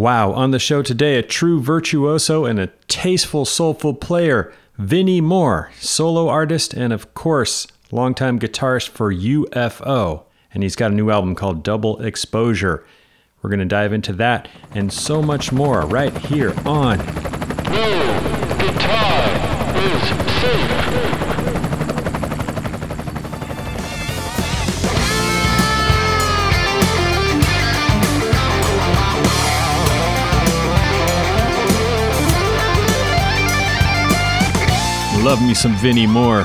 [0.00, 5.70] Wow, on the show today, a true virtuoso and a tasteful, soulful player, Vinnie Moore,
[5.78, 10.22] solo artist, and of course, longtime guitarist for UFO.
[10.54, 12.82] And he's got a new album called Double Exposure.
[13.42, 16.96] We're going to dive into that and so much more right here on
[18.56, 19.28] guitar
[19.76, 20.08] is
[20.40, 20.69] safe.
[35.22, 36.44] Love Me Some Vinnie Moore.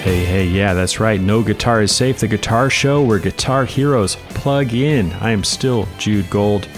[0.00, 1.20] Hey, hey, yeah, that's right.
[1.20, 5.12] No Guitar is Safe, the guitar show where guitar heroes plug in.
[5.14, 6.68] I am still Jude Gold.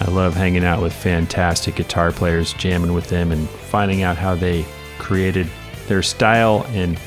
[0.00, 4.34] I love hanging out with fantastic guitar players, jamming with them, and finding out how
[4.34, 4.64] they
[4.98, 5.46] created
[5.88, 6.98] their style and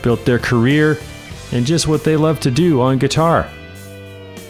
[0.00, 0.98] built their career
[1.52, 3.48] and just what they love to do on guitar.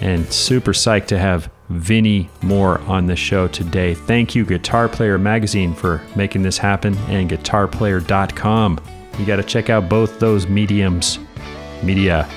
[0.01, 3.95] And super psyched to have Vinnie Moore on the show today.
[3.95, 8.81] Thank you, Guitar Player Magazine, for making this happen, and guitarplayer.com.
[9.19, 11.19] You got to check out both those mediums.
[11.83, 12.29] Media.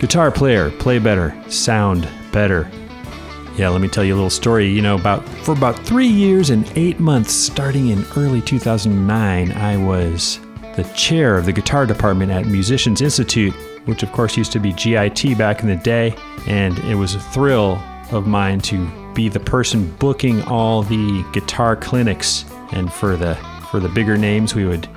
[0.00, 2.70] Guitar player, play better, sound better.
[3.56, 4.68] Yeah, let me tell you a little story.
[4.68, 9.76] You know, about for about three years and eight months, starting in early 2009, I
[9.76, 10.40] was
[10.74, 13.54] the chair of the guitar department at Musicians Institute,
[13.86, 16.14] which of course used to be GIT back in the day,
[16.46, 21.76] and it was a thrill of mine to be the person booking all the guitar
[21.76, 22.44] clinics.
[22.72, 23.34] And for the
[23.70, 24.88] for the bigger names, we would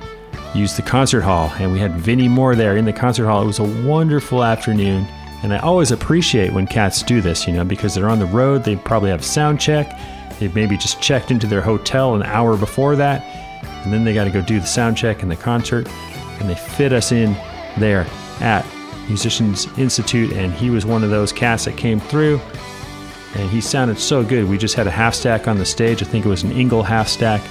[0.54, 3.42] use the concert hall, and we had Vinnie Moore there in the concert hall.
[3.42, 5.06] It was a wonderful afternoon,
[5.42, 8.64] and I always appreciate when cats do this, you know, because they're on the road.
[8.64, 9.98] They probably have a sound check.
[10.38, 13.22] They've maybe just checked into their hotel an hour before that,
[13.84, 15.88] and then they got to go do the sound check and the concert,
[16.40, 17.34] and they fit us in
[17.78, 18.06] there
[18.40, 18.64] at
[19.08, 22.40] Musicians Institute, and he was one of those cats that came through,
[23.34, 24.48] and he sounded so good.
[24.48, 26.02] We just had a half stack on the stage.
[26.02, 27.42] I think it was an Engl half stack,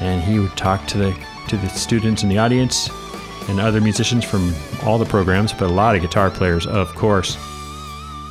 [0.00, 2.88] and he would talk to the to the students in the audience
[3.48, 4.54] and other musicians from
[4.84, 7.36] all the programs, but a lot of guitar players, of course,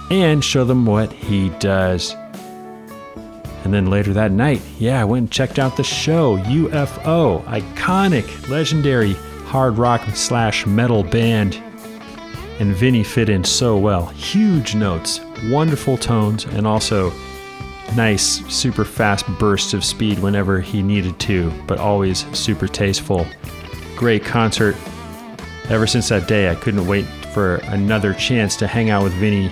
[0.09, 2.15] and show them what he does.
[3.63, 8.49] And then later that night, yeah, I went and checked out the show UFO, iconic,
[8.49, 9.13] legendary
[9.45, 11.61] hard rock slash metal band.
[12.61, 14.05] And Vinnie fit in so well.
[14.09, 17.11] Huge notes, wonderful tones, and also
[17.95, 23.25] nice, super fast bursts of speed whenever he needed to, but always super tasteful.
[23.95, 24.75] Great concert.
[25.69, 29.51] Ever since that day, I couldn't wait for another chance to hang out with Vinnie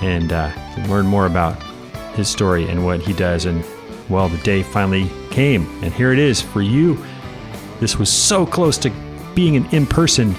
[0.00, 0.50] and uh,
[0.88, 1.62] learn more about
[2.14, 3.44] his story and what he does.
[3.44, 3.62] And
[4.08, 7.04] well, the day finally came, and here it is for you.
[7.80, 8.90] This was so close to
[9.34, 10.34] being an in person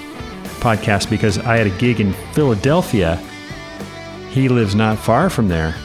[0.66, 3.16] podcast because I had a gig in Philadelphia.
[4.30, 5.76] He lives not far from there,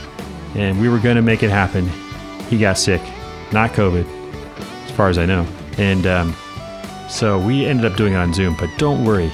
[0.55, 1.87] and we were going to make it happen.
[2.49, 3.01] He got sick,
[3.51, 4.07] not COVID,
[4.85, 5.45] as far as I know.
[5.77, 6.35] And um,
[7.07, 9.31] so we ended up doing it on Zoom, but don't worry.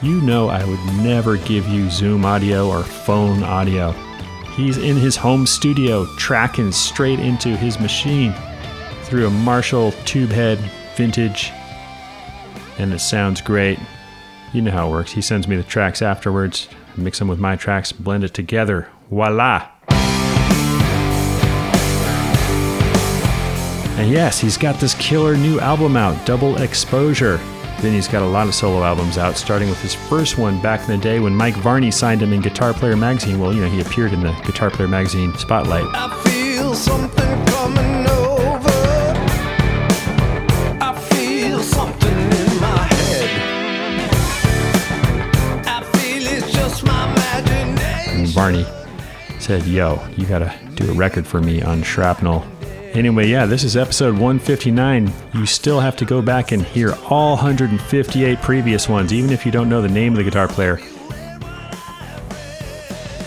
[0.00, 3.92] You know, I would never give you Zoom audio or phone audio.
[4.54, 8.34] He's in his home studio, tracking straight into his machine
[9.02, 10.58] through a Marshall tube head
[10.96, 11.52] vintage,
[12.78, 13.78] and it sounds great.
[14.56, 15.12] You know how it works.
[15.12, 18.88] He sends me the tracks afterwards, mix them with my tracks, blend it together.
[19.10, 19.68] Voila!
[23.98, 27.36] And yes, he's got this killer new album out, Double Exposure.
[27.82, 30.80] Then he's got a lot of solo albums out, starting with his first one back
[30.80, 33.38] in the day when Mike Varney signed him in Guitar Player magazine.
[33.38, 35.84] Well, you know, he appeared in the Guitar Player magazine spotlight.
[49.38, 52.46] Said, Yo, you gotta do a record for me on Shrapnel.
[52.94, 55.12] Anyway, yeah, this is episode 159.
[55.34, 59.52] You still have to go back and hear all 158 previous ones, even if you
[59.52, 60.80] don't know the name of the guitar player.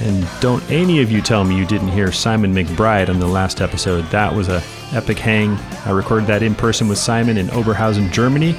[0.01, 3.61] And don't any of you tell me you didn't hear Simon McBride on the last
[3.61, 4.05] episode.
[4.05, 5.51] That was a epic hang.
[5.85, 8.55] I recorded that in person with Simon in Oberhausen, Germany.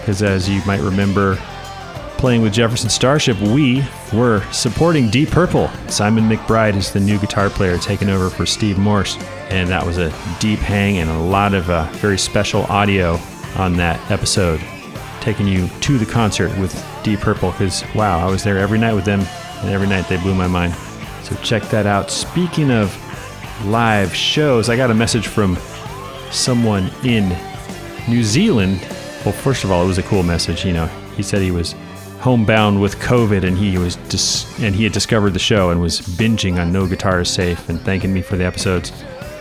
[0.00, 1.36] Because as you might remember,
[2.18, 5.68] playing with Jefferson Starship, we were supporting Deep Purple.
[5.88, 9.16] Simon McBride is the new guitar player taking over for Steve Morse.
[9.50, 10.08] And that was a
[10.40, 13.18] deep hang and a lot of uh, very special audio
[13.56, 14.60] on that episode,
[15.20, 17.52] taking you to the concert with Deep Purple.
[17.52, 19.20] Because, wow, I was there every night with them,
[19.60, 20.74] and every night they blew my mind.
[21.22, 22.10] So check that out.
[22.10, 22.94] Speaking of
[23.66, 25.56] live shows, I got a message from
[26.30, 27.28] someone in
[28.08, 28.80] New Zealand
[29.26, 30.64] Well, first of all, it was a cool message.
[30.64, 30.86] You know,
[31.16, 31.74] he said he was
[32.26, 36.00] homebound with COVID and he was dis- and he had discovered the show and was
[36.00, 38.90] binging on No Guitar is Safe and thanking me for the episodes.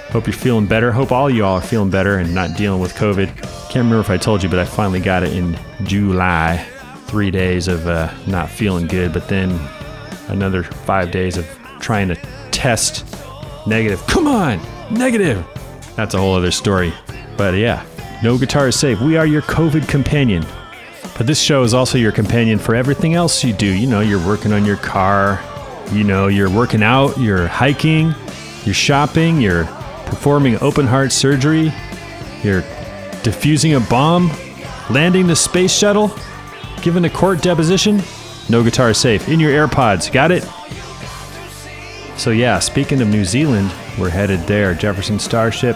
[0.10, 0.92] Hope you're feeling better.
[0.92, 3.26] Hope all you all are feeling better and not dealing with COVID.
[3.72, 6.64] Can't remember if I told you, but I finally got it in July.
[7.08, 9.60] Three days of uh, not feeling good, but then
[10.28, 11.48] another five days of
[11.80, 12.16] trying to
[12.52, 13.04] test
[13.66, 14.06] negative.
[14.06, 14.62] Come on,
[14.92, 15.44] negative.
[15.96, 16.94] That's a whole other story.
[17.36, 17.84] But yeah,
[18.22, 19.02] no guitar is safe.
[19.02, 20.46] We are your COVID companion.
[21.18, 23.66] But this show is also your companion for everything else you do.
[23.66, 25.42] You know, you're working on your car,
[25.92, 28.14] you know, you're working out, you're hiking,
[28.66, 29.66] you're shopping, you're
[30.06, 31.74] performing open heart surgery,
[32.44, 32.62] you're
[33.24, 34.30] defusing a bomb,
[34.90, 36.14] landing the space shuttle,
[36.82, 38.02] giving a court deposition.
[38.50, 39.28] No guitar safe.
[39.28, 40.12] In your AirPods.
[40.12, 40.44] Got it?
[42.20, 44.74] So, yeah, speaking of New Zealand, we're headed there.
[44.74, 45.76] Jefferson Starship,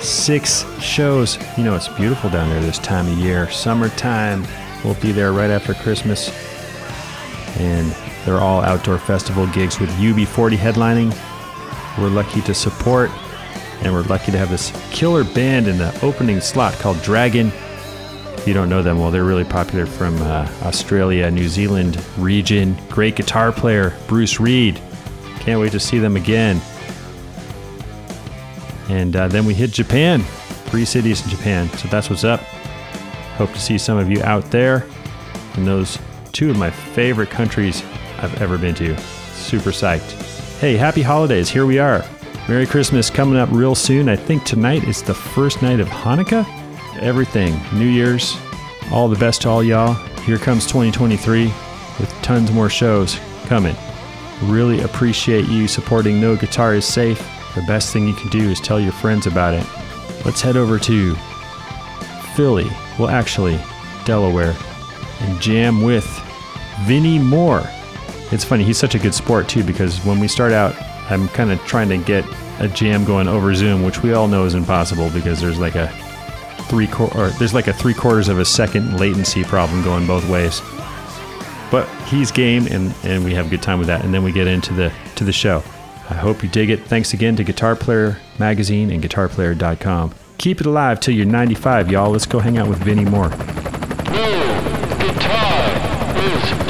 [0.00, 1.38] six shows.
[1.56, 3.48] You know, it's beautiful down there this time of year.
[3.50, 4.44] Summertime.
[4.84, 6.30] We'll be there right after Christmas.
[7.58, 7.90] And
[8.24, 11.98] they're all outdoor festival gigs with UB40 headlining.
[11.98, 13.10] We're lucky to support,
[13.80, 17.50] and we're lucky to have this killer band in the opening slot called Dragon.
[18.34, 22.76] If you don't know them, well, they're really popular from uh, Australia, New Zealand region.
[22.88, 24.80] Great guitar player, Bruce Reed.
[25.40, 26.60] Can't wait to see them again.
[28.88, 30.22] And uh, then we hit Japan,
[30.66, 31.68] three cities in Japan.
[31.70, 32.40] So that's what's up.
[33.38, 34.84] Hope to see some of you out there
[35.56, 35.96] in those
[36.32, 37.84] two of my favorite countries
[38.18, 38.98] I've ever been to.
[38.98, 40.58] Super psyched.
[40.58, 41.48] Hey, happy holidays.
[41.48, 42.04] Here we are.
[42.48, 44.08] Merry Christmas coming up real soon.
[44.08, 46.44] I think tonight is the first night of Hanukkah.
[46.98, 48.36] Everything, New Year's,
[48.90, 49.94] all the best to all y'all.
[50.24, 53.76] Here comes 2023 with tons more shows coming.
[54.42, 57.18] Really appreciate you supporting No Guitar is Safe.
[57.54, 59.64] The best thing you can do is tell your friends about it.
[60.24, 61.14] Let's head over to
[62.38, 62.70] Philly,
[63.00, 63.58] well, actually,
[64.04, 64.54] Delaware,
[65.22, 66.06] and jam with
[66.82, 67.64] Vinnie Moore.
[68.30, 70.80] It's funny, he's such a good sport too because when we start out,
[71.10, 72.24] I'm kind of trying to get
[72.60, 75.88] a jam going over Zoom, which we all know is impossible because there's like a
[76.68, 80.28] three quar- or there's like a three quarters of a second latency problem going both
[80.28, 80.62] ways.
[81.72, 84.04] But he's game, and, and we have a good time with that.
[84.04, 85.64] And then we get into the to the show.
[86.08, 86.84] I hope you dig it.
[86.84, 90.14] Thanks again to Guitar Player Magazine and GuitarPlayer.com.
[90.38, 92.10] Keep it alive till you're 95, y'all.
[92.10, 93.28] Let's go hang out with Vinnie Moore.
[95.00, 95.58] Guitar
[96.16, 96.67] is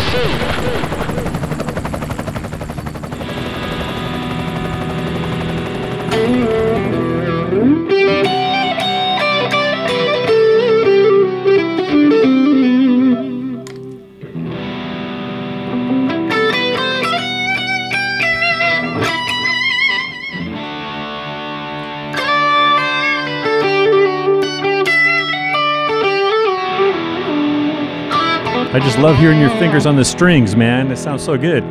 [28.70, 30.90] I just love hearing your fingers on the strings, man.
[30.90, 31.64] It sounds so good.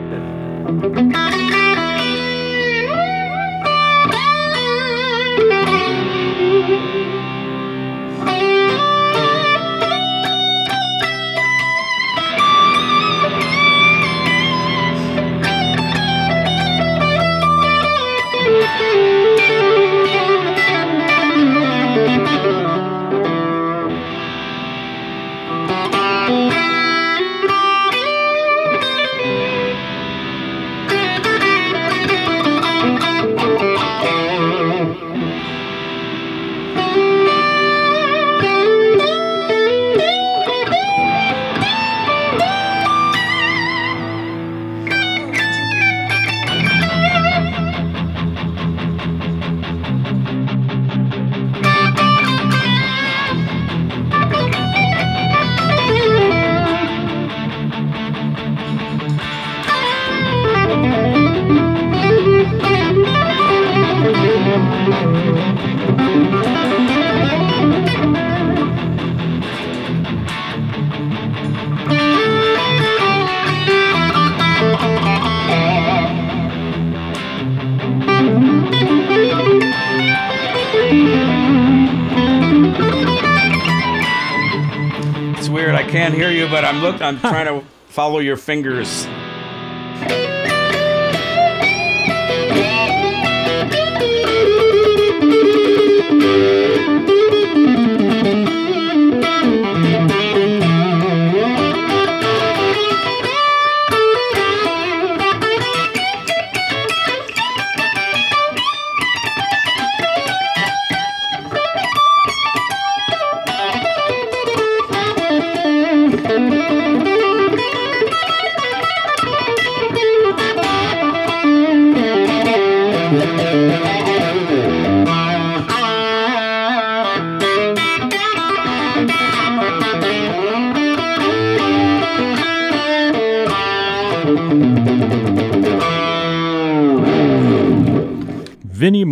[87.01, 89.07] I'm trying to follow your fingers.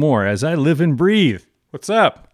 [0.06, 1.44] Moore, as I live and breathe.
[1.72, 2.32] What's up?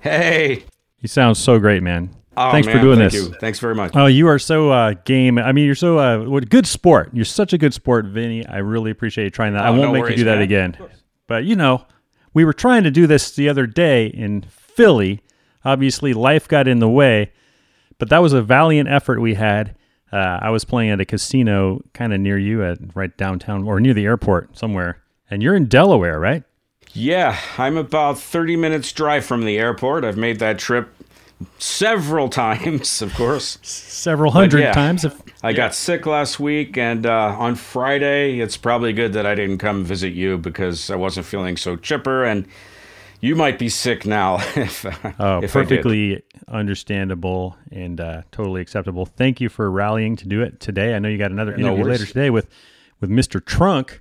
[0.00, 0.64] Hey.
[1.00, 2.10] You sound so great, man.
[2.36, 3.22] Oh, Thanks for doing thank this.
[3.28, 3.34] You.
[3.40, 3.92] Thanks very much.
[3.94, 5.38] Oh, you are so uh, game.
[5.38, 7.08] I mean, you're so uh, what good sport.
[7.14, 8.44] You're such a good sport, Vinnie.
[8.46, 9.62] I really appreciate you trying that.
[9.64, 10.42] I Oh, won't no make worries, you do that man.
[10.42, 10.76] again.
[11.26, 11.86] But you know,
[12.34, 15.22] we were trying to do this the other day in Philly.
[15.64, 17.32] Obviously, life got in the way,
[17.96, 19.74] but that was a valiant effort we had.
[20.12, 23.80] Uh, I was playing at a casino kind of near you, at right downtown or
[23.80, 25.02] near the airport somewhere.
[25.30, 26.42] And you're in Delaware, right?
[26.96, 30.02] Yeah, I'm about 30 minutes drive from the airport.
[30.02, 30.88] I've made that trip
[31.58, 33.58] several times, of course.
[33.60, 34.72] Several hundred yeah.
[34.72, 35.04] times.
[35.04, 39.34] If, I got sick last week, and uh, on Friday, it's probably good that I
[39.34, 42.48] didn't come visit you because I wasn't feeling so chipper, and
[43.20, 44.36] you might be sick now.
[44.56, 44.86] if,
[45.20, 49.04] Oh, if perfectly understandable and uh, totally acceptable.
[49.04, 50.94] Thank you for rallying to do it today.
[50.94, 52.00] I know you got another interview worries.
[52.00, 52.48] later today with
[53.00, 53.44] with Mr.
[53.44, 54.00] Trunk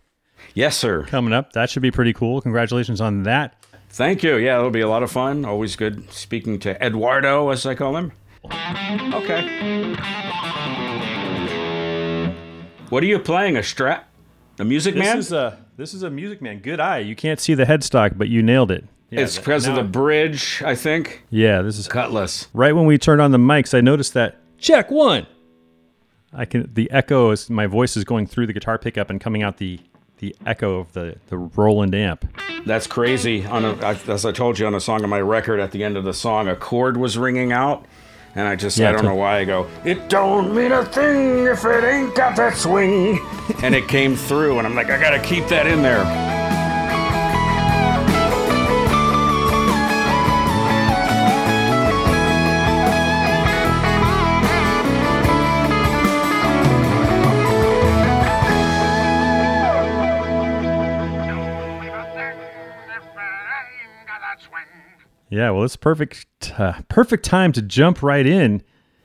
[0.55, 1.03] Yes, sir.
[1.03, 1.53] coming up.
[1.53, 2.41] That should be pretty cool.
[2.41, 3.55] Congratulations on that.
[3.89, 4.35] Thank you.
[4.38, 5.45] Yeah, it'll be a lot of fun.
[5.45, 8.12] Always good speaking to Eduardo, as I call him.
[9.13, 9.95] Okay.
[12.89, 13.57] What are you playing?
[13.57, 14.03] A strat?
[14.59, 15.17] A music This man?
[15.17, 16.59] is a this is a music man.
[16.59, 17.00] Good eye.
[17.00, 18.85] You can't see the headstock, but you nailed it.
[19.09, 21.24] Yeah, it's because of the bridge, I think.
[21.29, 22.47] Yeah, this is Cutlass.
[22.53, 23.74] right when we turned on the mics.
[23.77, 25.27] I noticed that check one.
[26.33, 29.43] I can the echo is my voice is going through the guitar pickup and coming
[29.43, 29.79] out the
[30.19, 32.25] the echo of the the Roland amp.
[32.65, 33.45] That's crazy.
[33.45, 35.84] On a, I, as I told you on a song on my record, at the
[35.84, 37.86] end of the song, a chord was ringing out,
[38.34, 39.67] and I just Yeah, I don't know why I go.
[39.84, 43.19] It don't mean a thing if it ain't got that swing,
[43.62, 46.35] and it came through, and I'm like, I gotta keep that in there.
[65.36, 66.25] Yeah, well, it's perfect
[66.58, 68.63] uh, perfect time to jump right in.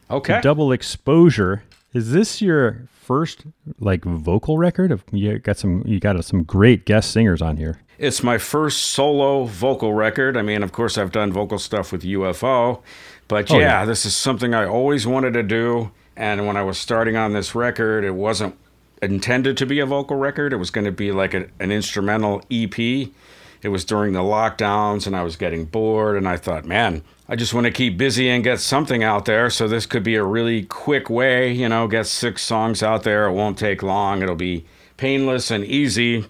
[0.08, 0.40] Okay.
[0.40, 1.64] Double exposure.
[1.92, 3.44] Is this your first
[3.80, 4.92] like vocal record?
[4.92, 7.80] Of you got some you got some great guest singers on here.
[7.98, 10.36] It's my first solo vocal record.
[10.36, 12.80] I mean, of course, I've done vocal stuff with UFO,
[13.26, 13.84] but Oh, yeah, yeah.
[13.84, 15.90] this is something I always wanted to do.
[16.16, 18.56] And when I was starting on this record, it wasn't
[19.02, 20.52] intended to be a vocal record.
[20.52, 23.08] It was going to be like a, an instrumental EP.
[23.62, 27.36] It was during the lockdowns, and I was getting bored, and I thought, man, I
[27.36, 29.50] just want to keep busy and get something out there.
[29.50, 33.26] So this could be a really quick way, you know, get six songs out there.
[33.26, 34.22] It won't take long.
[34.22, 34.64] It'll be
[34.96, 36.24] painless and easy.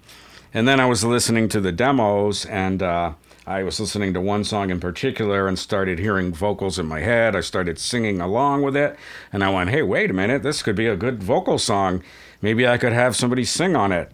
[0.52, 3.12] And then I was listening to the demos, and uh,
[3.46, 7.36] I was listening to one song in particular and started hearing vocals in my head.
[7.36, 8.96] I started singing along with it,
[9.32, 12.02] and I went, hey, wait a minute, this could be a good vocal song.
[12.42, 14.12] Maybe I could have somebody sing on it.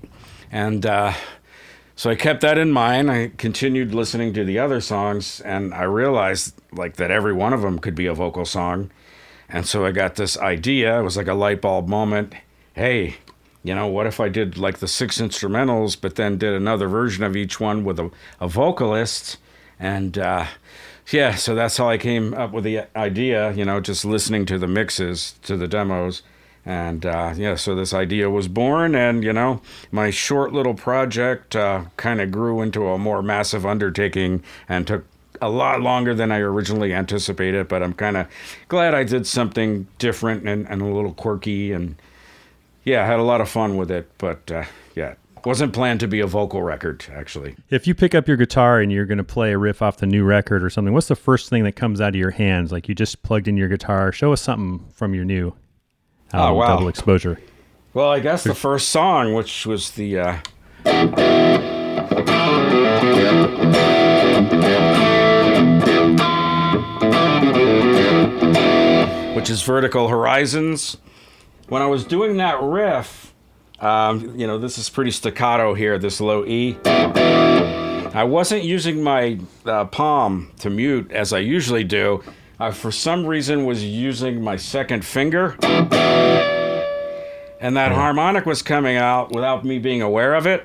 [0.52, 1.12] And uh,
[1.96, 3.10] so I kept that in mind.
[3.10, 7.62] I continued listening to the other songs, and I realized like that every one of
[7.62, 8.90] them could be a vocal song.
[9.48, 11.00] And so I got this idea.
[11.00, 12.34] It was like a light bulb moment.
[12.74, 13.16] Hey,
[13.62, 17.24] you know, what if I did like the six instrumentals, but then did another version
[17.24, 18.10] of each one with a,
[18.40, 19.38] a vocalist?
[19.80, 20.46] And uh,
[21.10, 24.58] yeah, so that's how I came up with the idea, you know, just listening to
[24.58, 26.22] the mixes, to the demos.
[26.66, 31.54] And uh, yeah, so this idea was born, and you know, my short little project
[31.54, 35.06] uh, kind of grew into a more massive undertaking and took
[35.40, 37.68] a lot longer than I originally anticipated.
[37.68, 38.26] But I'm kind of
[38.66, 41.94] glad I did something different and, and a little quirky, and
[42.82, 44.10] yeah, I had a lot of fun with it.
[44.18, 44.64] But uh,
[44.96, 47.54] yeah, wasn't planned to be a vocal record actually.
[47.70, 50.06] If you pick up your guitar and you're going to play a riff off the
[50.06, 52.72] new record or something, what's the first thing that comes out of your hands?
[52.72, 54.10] Like you just plugged in your guitar.
[54.10, 55.54] Show us something from your new
[56.32, 56.68] Oh, wow.
[56.68, 57.40] Double Exposure.
[57.94, 60.18] Well, I guess the first song, which was the.
[60.18, 60.38] Uh,
[69.34, 70.96] which is Vertical Horizons.
[71.68, 73.32] When I was doing that riff,
[73.80, 76.76] um, you know, this is pretty staccato here, this low E.
[76.84, 82.22] I wasn't using my uh, palm to mute as I usually do.
[82.58, 85.56] I, for some reason, was using my second finger
[87.60, 90.64] and that harmonic was coming out without me being aware of it.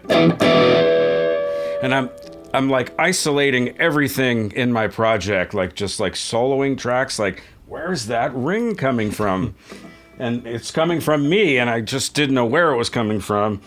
[1.82, 2.10] And I'm
[2.54, 8.34] I'm like isolating everything in my project, like just like soloing tracks, like where's that
[8.36, 9.56] ring coming from?
[10.20, 13.62] and it's coming from me, and I just didn't know where it was coming from.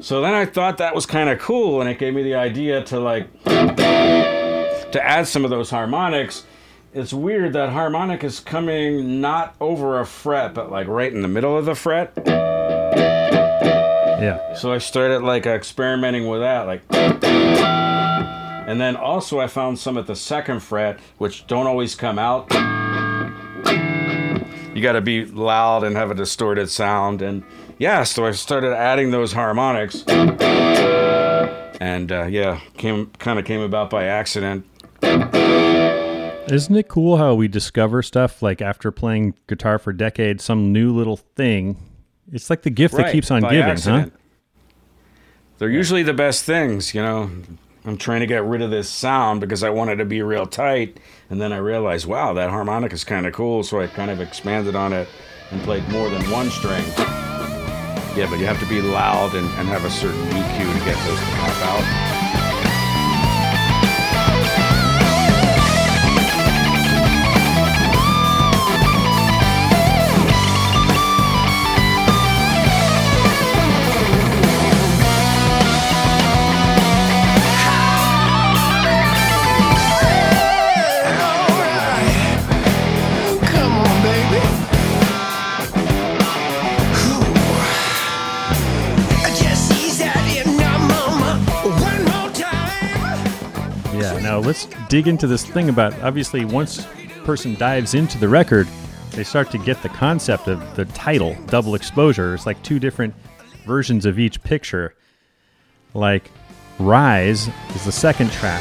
[0.00, 2.82] So then I thought that was kind of cool, and it gave me the idea
[2.84, 6.44] to like to add some of those harmonics.
[6.92, 11.28] It's weird that harmonic is coming not over a fret, but like right in the
[11.28, 12.12] middle of the fret.
[14.20, 14.54] Yeah.
[14.54, 16.82] So I started like experimenting with that, like.
[16.90, 22.50] And then also I found some at the second fret, which don't always come out.
[24.74, 27.44] You got to be loud and have a distorted sound, and
[27.78, 30.02] yeah, so I started adding those harmonics,
[31.80, 34.64] and uh, yeah, came kind of came about by accident.
[36.50, 40.94] Isn't it cool how we discover stuff like after playing guitar for decades, some new
[40.94, 41.76] little thing?
[42.32, 44.12] It's like the gift that keeps on giving, accident.
[45.58, 47.30] They're usually the best things, you know.
[47.84, 50.98] I'm trying to get rid of this sound because I wanted to be real tight,
[51.30, 54.20] and then I realized, wow, that harmonic is kind of cool, so I kind of
[54.20, 55.08] expanded on it
[55.50, 56.84] and played more than one string.
[58.16, 60.96] Yeah, but you have to be loud and, and have a certain EQ to get
[61.06, 62.09] those to pop out.
[94.50, 98.66] Let's dig into this thing about obviously once a person dives into the record,
[99.12, 102.34] they start to get the concept of the title, double exposure.
[102.34, 103.14] It's like two different
[103.64, 104.96] versions of each picture.
[105.94, 106.32] Like
[106.80, 108.60] Rise is the second track.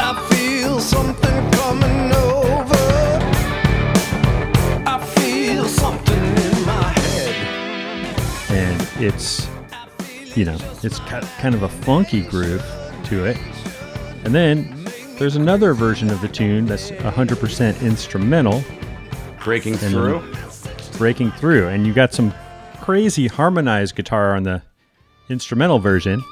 [0.00, 2.74] I feel something coming over.
[4.86, 7.34] I feel something in my head.
[8.50, 9.46] and it's
[10.34, 12.62] you know it's ki- kind of a funky groove
[13.04, 13.36] to it.
[14.24, 18.64] And then there's another version of the tune that's 100% instrumental.
[19.42, 20.24] Breaking through.
[20.96, 21.68] breaking through.
[21.68, 22.32] And you got some
[22.80, 24.62] crazy harmonized guitar on the
[25.28, 26.22] instrumental version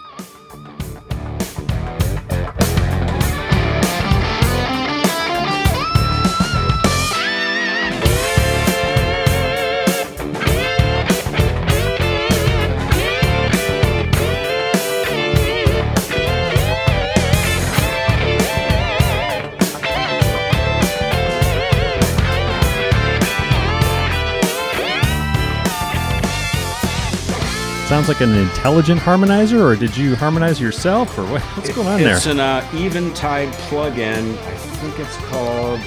[28.02, 32.00] sounds like an intelligent harmonizer or did you harmonize yourself or what, what's going on
[32.00, 34.36] there It's an uh, Eventide plugin.
[34.38, 35.78] I think it's called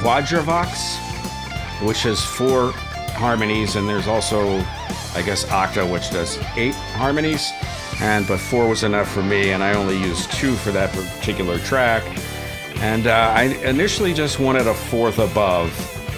[0.00, 0.96] Quadravox,
[1.86, 2.72] which has four
[3.12, 4.60] harmonies, and there's also,
[5.14, 7.50] I guess, Octa, which does eight harmonies.
[8.00, 11.58] And but four was enough for me, and I only used two for that particular
[11.58, 12.02] track.
[12.76, 15.70] And uh, I initially just wanted a fourth above,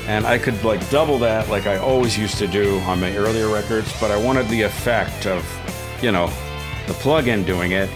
[0.07, 3.49] and I could like double that, like I always used to do on my earlier
[3.49, 3.93] records.
[4.01, 5.45] But I wanted the effect of,
[6.03, 6.27] you know,
[6.87, 7.89] the plug-in doing it.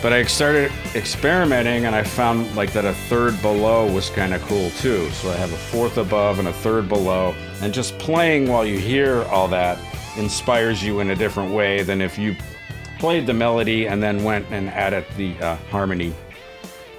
[0.00, 4.40] But I started experimenting, and I found like that a third below was kind of
[4.42, 5.10] cool too.
[5.10, 8.78] So I have a fourth above and a third below, and just playing while you
[8.78, 9.78] hear all that
[10.16, 12.36] inspires you in a different way than if you
[13.00, 16.14] played the melody and then went and added the uh, harmony,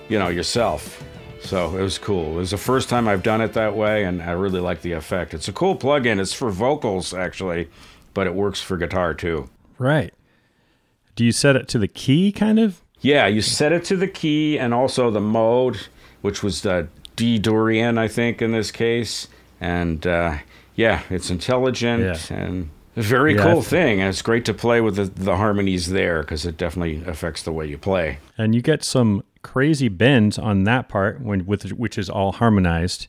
[0.10, 1.02] you know, yourself.
[1.42, 2.34] So it was cool.
[2.34, 4.92] It was the first time I've done it that way, and I really like the
[4.92, 5.34] effect.
[5.34, 6.20] It's a cool plugin.
[6.20, 7.70] It's for vocals actually,
[8.14, 9.50] but it works for guitar too.
[9.78, 10.14] right
[11.16, 14.08] do you set it to the key kind of Yeah, you set it to the
[14.08, 15.88] key and also the mode,
[16.22, 19.28] which was the D Dorian, I think, in this case.
[19.60, 20.38] And uh,
[20.76, 22.38] yeah, it's intelligent Yeah.
[22.38, 24.00] and a very Yeah, cool thing.
[24.00, 27.52] And it's great to play with the, the harmonies there because it definitely affects the
[27.52, 28.20] way you play.
[28.38, 33.08] and you get some crazy bends on that part when with which is all harmonized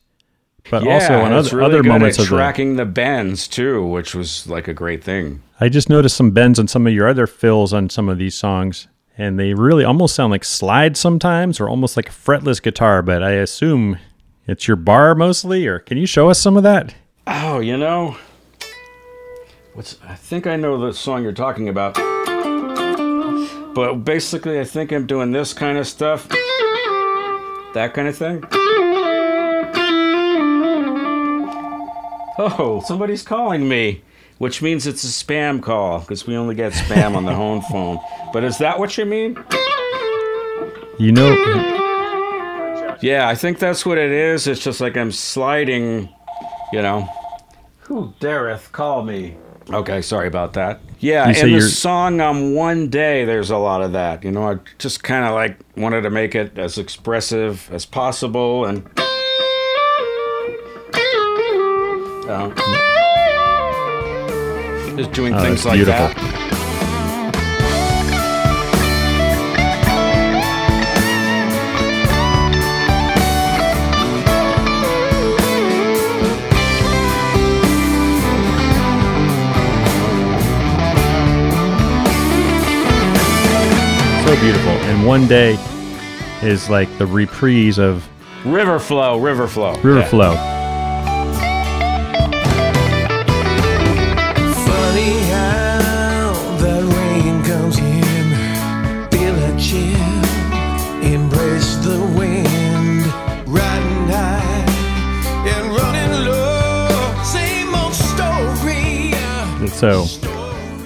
[0.69, 4.13] but yeah, also on other, really other moments of the, tracking the bends too, which
[4.13, 5.41] was like a great thing.
[5.59, 8.35] I just noticed some bends on some of your other fills on some of these
[8.35, 13.01] songs, and they really almost sound like slides sometimes, or almost like a fretless guitar.
[13.01, 13.97] But I assume
[14.47, 16.93] it's your bar mostly, or can you show us some of that?
[17.25, 18.17] Oh, you know,
[19.73, 19.97] what's?
[20.03, 21.97] I think I know the song you're talking about.
[23.73, 26.27] But basically, I think I'm doing this kind of stuff,
[27.73, 28.43] that kind of thing.
[32.43, 34.01] Oh, somebody's calling me,
[34.39, 37.99] which means it's a spam call because we only get spam on the home phone.
[38.33, 39.37] But is that what you mean?
[40.99, 41.33] You know,
[43.01, 44.47] Yeah, I think that's what it is.
[44.47, 46.09] It's just like I'm sliding,
[46.73, 47.07] you know.
[47.81, 49.37] Who dareth call me?
[49.69, 50.79] Okay, sorry about that.
[51.03, 54.23] Yeah, You in the you're- song um, One Day, there's a lot of that.
[54.23, 58.65] You know, I just kind of like wanted to make it as expressive as possible.
[58.65, 58.87] And
[62.29, 62.49] Uh,
[64.95, 66.07] just doing Oh, things like beautiful.
[66.07, 66.40] that.
[84.41, 84.71] Beautiful.
[84.89, 85.57] And one day
[86.41, 88.07] is like the reprise of
[88.43, 89.73] River flow, river flow.
[89.83, 90.07] River Yeah.
[90.07, 90.35] Flow.
[94.65, 98.25] Funny how that rain comes in.
[99.11, 103.05] Feel a chill, embrace the wind,
[103.47, 104.65] riding high
[105.53, 107.23] and running low.
[107.23, 109.13] Same old story.
[109.69, 110.05] So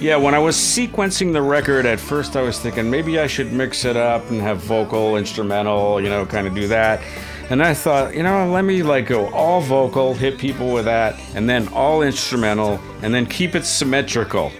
[0.06, 3.52] Yeah, when I was sequencing the record, at first I was thinking maybe I should
[3.52, 7.00] mix it up and have vocal, instrumental, you know, kind of do that.
[7.50, 11.18] And I thought, you know, let me like go all vocal, hit people with that,
[11.34, 14.52] and then all instrumental, and then keep it symmetrical.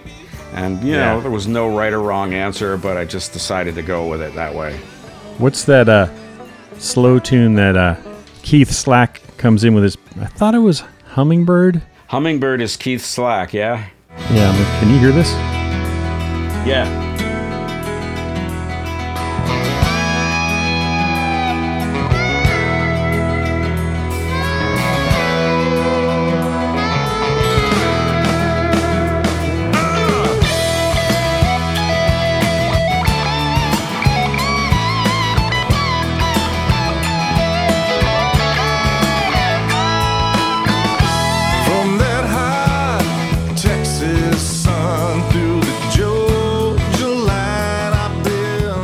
[0.53, 1.13] And, you Yeah.
[1.13, 4.21] know, there was no right or wrong answer, but I just decided to go with
[4.21, 4.77] it that way.
[5.37, 6.09] what's that uh,
[6.77, 7.95] slow tune that uh,
[8.41, 9.97] Keith Slack comes in with his?
[10.19, 10.83] I thought it was
[11.13, 11.81] Hummingbird.
[12.07, 13.85] Hummingbird is Keith Slack, yeah?
[14.31, 15.31] Yeah, can you hear this?
[16.67, 17.06] Yeah.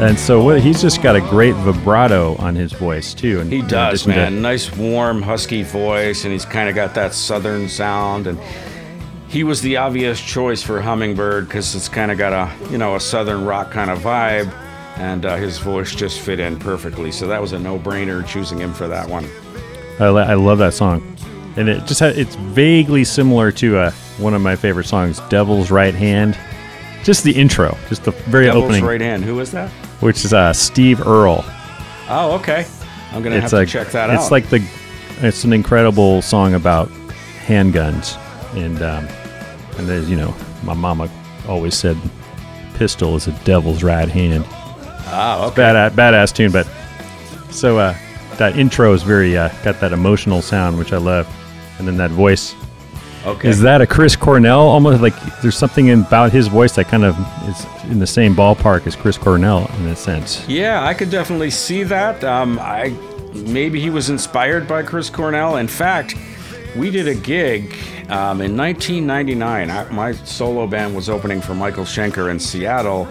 [0.04, 3.39] And so what, he's just got a great vibrato on his voice too.
[3.39, 4.42] And He does, addition to- man.
[4.42, 8.28] Nice, warm, husky voice, and he's kind of got that southern sound.
[8.28, 8.38] And
[9.30, 12.96] he was the obvious choice for Hummingbird because it's kind of got a, you know,
[12.96, 14.52] a southern rock kind of vibe,
[14.98, 17.12] and uh, his voice just fit in perfectly.
[17.12, 19.26] So that was a no-brainer choosing him for that one.
[20.00, 21.16] I, lo- I love that song,
[21.56, 25.72] and it just ha- it's vaguely similar to uh, one of my favorite songs, "Devil's
[25.72, 26.38] Right Hand."
[27.04, 29.24] Just the intro, just the very Devil's opening, right hand.
[29.26, 29.70] Who is that?
[30.04, 31.44] Which is uh, Steve Earle.
[32.10, 32.66] Oh, okay.
[33.12, 34.16] I'm gonna have It's to check that out.
[34.16, 34.63] it's like the
[35.22, 36.89] it's an incredible song about
[37.46, 38.18] handguns,
[38.56, 39.08] and um,
[39.78, 41.10] and there's you know my mama
[41.48, 41.98] always said
[42.76, 44.44] pistol is a devil's right hand.
[45.08, 45.62] ah, okay.
[45.62, 46.52] badass, badass tune.
[46.52, 46.68] But
[47.52, 47.96] so uh,
[48.38, 51.28] that intro is very uh, got that emotional sound, which I love,
[51.78, 52.56] and then that voice.
[53.25, 53.49] Okay.
[53.49, 54.67] Is that a Chris Cornell?
[54.67, 58.86] Almost like there's something about his voice that kind of is in the same ballpark
[58.86, 60.45] as Chris Cornell in a sense.
[60.47, 62.21] Yeah, I could definitely see that.
[62.23, 62.93] Um, I
[63.33, 65.57] maybe he was inspired by Chris Cornell.
[65.57, 66.15] In fact,
[66.75, 67.73] we did a gig
[68.09, 69.71] um, in 1999.
[69.71, 73.07] I, my solo band was opening for Michael Schenker in Seattle,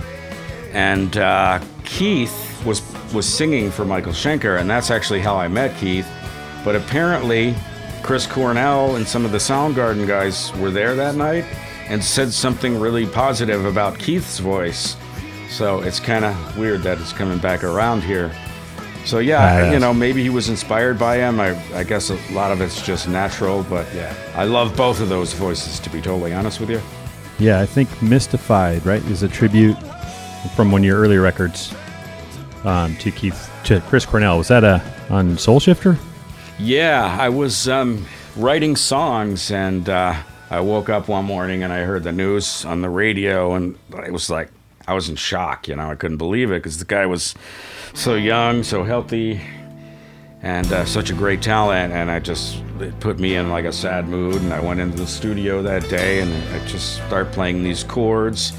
[0.72, 2.83] and uh, Keith was
[3.14, 6.09] was singing for Michael Schenker, and that's actually how I met Keith.
[6.64, 7.55] But apparently,
[8.03, 11.45] Chris Cornell and some of the Soundgarden guys were there that night
[11.88, 14.97] and said something really positive about Keith's voice.
[15.51, 18.35] So it's kind of weird that it's coming back around here.
[19.05, 19.73] So yeah, Badass.
[19.73, 21.41] you know, maybe he was inspired by him.
[21.41, 25.09] I, I guess a lot of it's just natural, but yeah, I love both of
[25.09, 26.81] those voices to be totally honest with you.
[27.38, 29.77] Yeah, I think Mystified, right, is a tribute
[30.55, 31.75] from one of your early records
[32.65, 34.38] um, to Keith to Chris Cornell.
[34.38, 35.99] Was that a on Soul Shifter?
[36.59, 40.15] Yeah, I was um, writing songs and uh,
[40.51, 44.12] I woke up one morning and I heard the news on the radio and it
[44.12, 44.51] was like
[44.87, 45.67] I was in shock.
[45.69, 47.35] You know, I couldn't believe it because the guy was
[47.95, 49.41] so young, so healthy,
[50.43, 51.93] and uh, such a great talent.
[51.93, 54.43] And I just it put me in like a sad mood.
[54.43, 58.53] And I went into the studio that day and I just started playing these chords.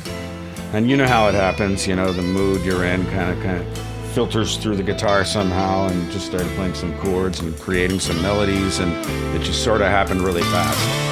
[0.73, 1.87] And you know how it happens.
[1.87, 5.87] You know, the mood you're in kind of kind of filters through the guitar somehow
[5.87, 8.91] and just started playing some chords and creating some melodies and
[9.35, 11.09] it just sort of happened really fast.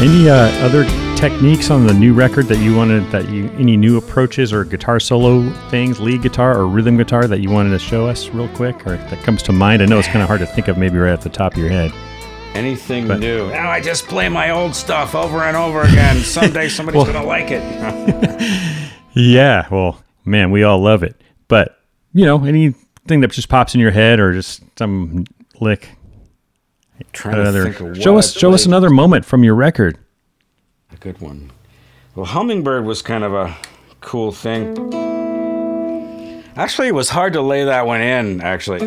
[0.00, 0.84] Any uh, other
[1.22, 4.98] techniques on the new record that you wanted that you any new approaches or guitar
[4.98, 8.84] solo things, lead guitar or rhythm guitar that you wanted to show us real quick
[8.88, 9.82] or that comes to mind?
[9.82, 11.58] I know it's kind of hard to think of maybe right off the top of
[11.58, 11.92] your head.
[12.54, 13.48] Anything But- new?
[13.50, 16.16] Now I just play my old stuff over and over again.
[16.16, 18.82] Someday somebody's Well- gonna like it.
[19.14, 21.20] Yeah, well, man, we all love it.
[21.46, 21.78] But,
[22.14, 25.24] you know, anything that just pops in your head or just some
[25.60, 25.90] lick.
[27.12, 29.98] Trying to Another, think of what show us show us another moment from your record.
[31.02, 31.50] Good one.
[32.14, 33.56] Well, Hummingbird was kind of a
[34.00, 34.94] cool thing.
[36.54, 38.78] Actually, it was hard to lay that one in, actually.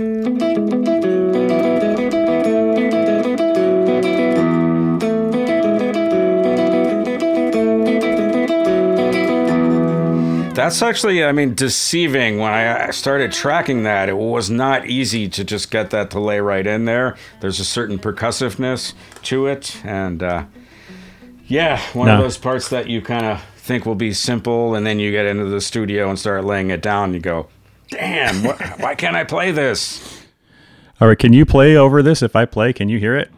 [10.54, 12.40] That's actually, I mean, deceiving.
[12.40, 16.22] When I I started tracking that, it was not easy to just get that to
[16.22, 17.18] lay right in there.
[17.42, 20.46] There's a certain percussiveness to it, and uh,
[21.48, 25.00] yeah, one of those parts that you kind of think will be simple, and then
[25.00, 27.48] you get into the studio and start laying it down, and you go,
[27.90, 30.22] "Damn, what, why can't I play this?"
[31.02, 32.22] All right, can you play over this?
[32.22, 33.30] If I play, can you hear it?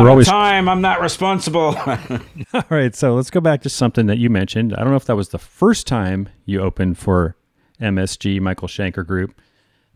[0.00, 1.76] If We're of time, I'm not responsible.
[2.54, 4.74] All right, so let's go back to something that you mentioned.
[4.74, 7.36] I don't know if that was the first time you opened for
[7.82, 9.38] MSG, Michael Schenker Group,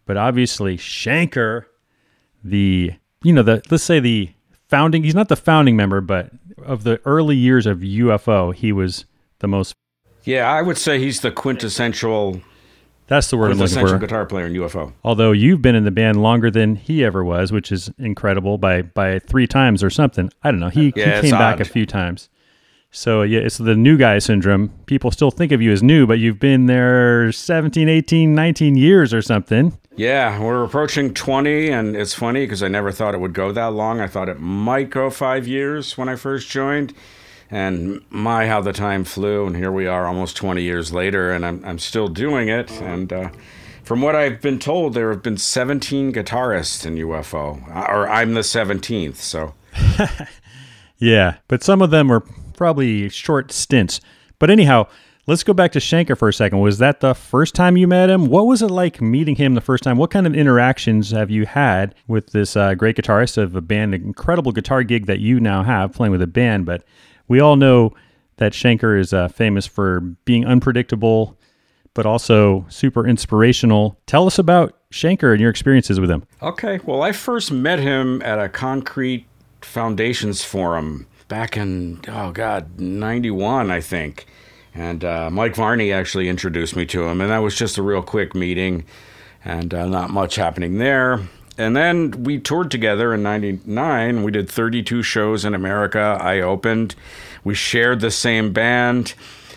[0.04, 1.64] but obviously Schenker,
[2.42, 4.30] the you know the let's say the
[4.68, 5.04] founding.
[5.04, 6.30] He's not the founding member, but
[6.62, 9.06] of the early years of UFO, he was
[9.38, 9.74] the most.
[10.24, 12.42] yeah, I would say he's the quintessential
[13.14, 13.98] That's the word I'm looking for.
[13.98, 14.92] guitar player in UFO.
[15.04, 18.82] Although you've been in the band longer than he ever was, which is incredible by
[18.82, 20.30] by three times or something.
[20.42, 20.68] I don't know.
[20.68, 22.28] He, Yeah, he came back a few times.
[22.90, 24.70] So yeah, it's the new guy syndrome.
[24.86, 29.12] People still think of you as new, but you've been there 17, 18, 19 years
[29.12, 29.76] or something.
[29.96, 33.72] Yeah, we're approaching 20, and it's funny because I never thought it would go that
[33.72, 34.00] long.
[34.00, 36.94] I thought it might go five years when I first joined.
[37.54, 41.46] And my, how the time flew, and here we are almost 20 years later, and
[41.46, 42.70] I'm, I'm still doing it.
[42.82, 43.30] And uh,
[43.84, 48.40] from what I've been told, there have been 17 guitarists in UFO, or I'm the
[48.40, 49.54] 17th, so.
[50.98, 52.24] Yeah, but some of them were
[52.56, 54.00] probably short stints.
[54.38, 54.86] But anyhow,
[55.26, 56.60] let's go back to Schenker for a second.
[56.60, 58.26] Was that the first time you met him?
[58.26, 59.98] What was it like meeting him the first time?
[59.98, 63.94] What kind of interactions have you had with this uh, great guitarist of a band,
[63.94, 66.64] an incredible guitar gig that you now have playing with a band?
[66.64, 66.84] But
[67.28, 67.92] we all know
[68.36, 71.38] that Schenker is uh, famous for being unpredictable,
[71.94, 73.98] but also super inspirational.
[74.06, 76.24] Tell us about Schenker and your experiences with him.
[76.42, 76.80] Okay.
[76.84, 79.26] Well, I first met him at a concrete
[79.60, 84.26] foundations forum back in, oh God, 91, I think.
[84.74, 87.20] And uh, Mike Varney actually introduced me to him.
[87.20, 88.84] And that was just a real quick meeting
[89.44, 91.20] and uh, not much happening there.
[91.56, 94.22] And then we toured together in 99.
[94.22, 96.18] We did 32 shows in America.
[96.20, 96.94] I opened.
[97.44, 99.14] We shared the same band.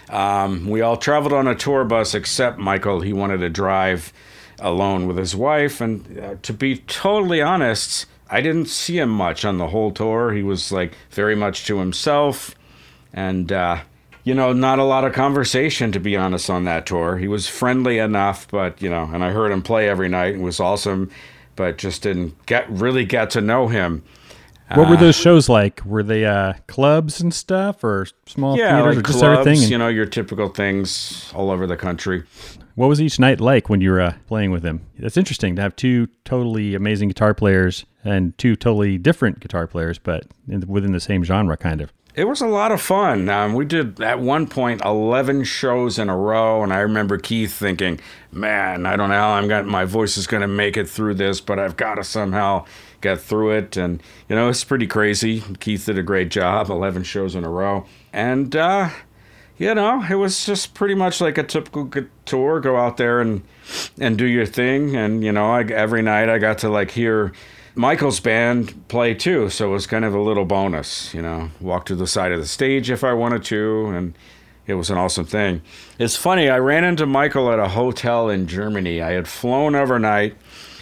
[0.09, 3.01] Um, we all traveled on a tour bus except Michael.
[3.01, 4.13] He wanted to drive
[4.59, 5.81] alone with his wife.
[5.81, 10.33] And uh, to be totally honest, I didn't see him much on the whole tour.
[10.33, 12.55] He was like very much to himself.
[13.13, 13.81] And, uh,
[14.23, 17.17] you know, not a lot of conversation, to be honest, on that tour.
[17.17, 20.43] He was friendly enough, but, you know, and I heard him play every night and
[20.43, 21.09] was awesome,
[21.57, 24.03] but just didn't get really get to know him.
[24.75, 25.81] What were those shows like?
[25.85, 29.63] Were they uh, clubs and stuff, or small Yeah, theaters, like or just clubs, everything?
[29.63, 32.23] And you know, your typical things all over the country.
[32.75, 34.81] what was each night like when you were uh, playing with him?
[34.99, 39.99] That's interesting to have two totally amazing guitar players and two totally different guitar players,
[39.99, 41.93] but in, within the same genre, kind of.
[42.17, 43.29] It was a lot of fun.
[43.29, 47.53] Um, we did at one point 11 shows in a row, and I remember Keith
[47.53, 47.99] thinking,
[48.31, 51.13] "Man, I don't know how I'm got my voice is going to make it through
[51.13, 52.65] this, but I've got to somehow
[53.01, 55.43] get through it." And you know, it's pretty crazy.
[55.59, 58.89] Keith did a great job, 11 shows in a row, and uh,
[59.59, 61.87] you know, it was just pretty much like a typical
[62.25, 62.59] tour.
[62.59, 63.43] Go out there and
[63.99, 67.31] and do your thing, and you know, I, every night I got to like hear.
[67.77, 71.51] Michael's band play too, so it was kind of a little bonus, you know.
[71.61, 74.17] Walk to the side of the stage if I wanted to, and
[74.65, 75.61] it was an awesome thing.
[75.99, 79.01] It's funny, I ran into Michael at a hotel in Germany.
[79.01, 80.35] I had flown overnight,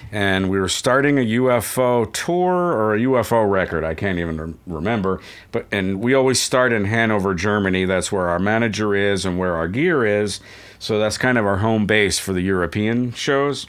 [0.10, 3.84] and we were starting a UFO tour or a UFO record.
[3.84, 5.20] I can't even rem- remember,
[5.52, 7.84] but and we always start in Hanover, Germany.
[7.84, 10.40] That's where our manager is and where our gear is.
[10.80, 13.68] So that's kind of our home base for the European shows.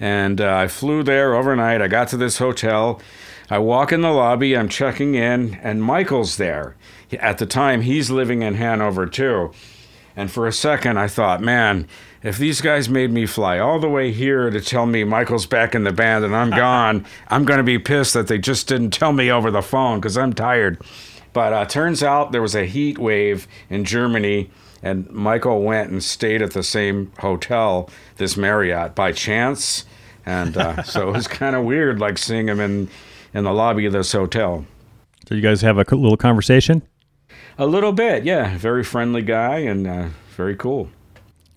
[0.00, 1.82] And uh, I flew there overnight.
[1.82, 3.00] I got to this hotel.
[3.50, 4.56] I walk in the lobby.
[4.56, 6.76] I'm checking in, and Michael's there.
[7.18, 9.52] At the time, he's living in Hanover too.
[10.14, 11.86] And for a second, I thought, man,
[12.22, 15.74] if these guys made me fly all the way here to tell me Michael's back
[15.74, 18.90] in the band and I'm gone, I'm going to be pissed that they just didn't
[18.90, 20.82] tell me over the phone because I'm tired.
[21.32, 24.50] But uh, turns out there was a heat wave in Germany,
[24.82, 29.84] and Michael went and stayed at the same hotel, this Marriott, by chance.
[30.24, 32.88] And uh, so it was kind of weird, like seeing him in,
[33.34, 34.64] in the lobby of this hotel.
[35.28, 36.82] So you guys have a little conversation.
[37.58, 38.56] A little bit, yeah.
[38.56, 40.88] Very friendly guy and uh, very cool.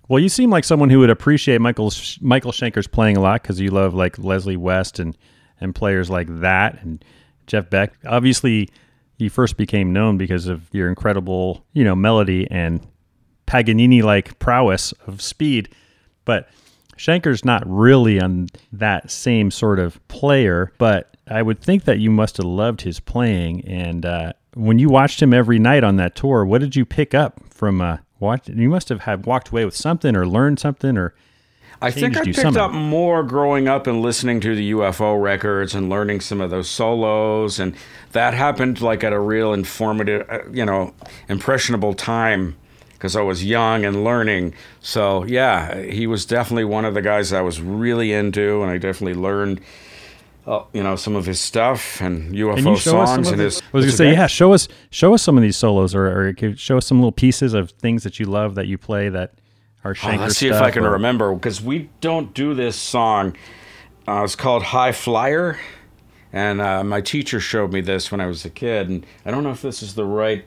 [0.08, 3.62] Well, you seem like someone who would appreciate Michael Michael Schenker's playing a lot because
[3.62, 5.18] you love like Leslie West and
[5.62, 7.06] and players like that and
[7.48, 7.94] Jeff Beck.
[8.06, 8.68] Obviously,
[9.20, 12.86] you first became known because of your incredible, you know, melody and
[13.52, 15.68] Paganini-like prowess of speed,
[16.24, 16.48] but
[16.96, 20.72] Schenker's not really on that same sort of player.
[20.78, 23.66] But I would think that you must have loved his playing.
[23.66, 27.14] And uh, when you watched him every night on that tour, what did you pick
[27.14, 28.48] up from uh, watch?
[28.48, 31.14] You must have had walked away with something or learned something or.
[31.82, 32.68] I think I picked somehow.
[32.68, 36.70] up more growing up and listening to the UFO records and learning some of those
[36.70, 37.76] solos, and
[38.12, 40.94] that happened like at a real informative, uh, you know,
[41.28, 42.56] impressionable time
[43.02, 44.54] because I was young and learning.
[44.80, 48.78] So yeah, he was definitely one of the guys I was really into, and I
[48.78, 49.60] definitely learned,
[50.46, 53.60] uh, you know, some of his stuff and UFO Can you show songs and his.
[53.60, 56.30] I was gonna say, event- yeah, show us show us some of these solos, or,
[56.30, 59.34] or show us some little pieces of things that you love that you play that
[59.84, 62.76] are Oh, Schenker let's see if I can or- remember because we don't do this
[62.76, 63.36] song.
[64.08, 65.58] Uh, it's called High Flyer,
[66.32, 69.44] and uh, my teacher showed me this when I was a kid, and I don't
[69.44, 70.46] know if this is the right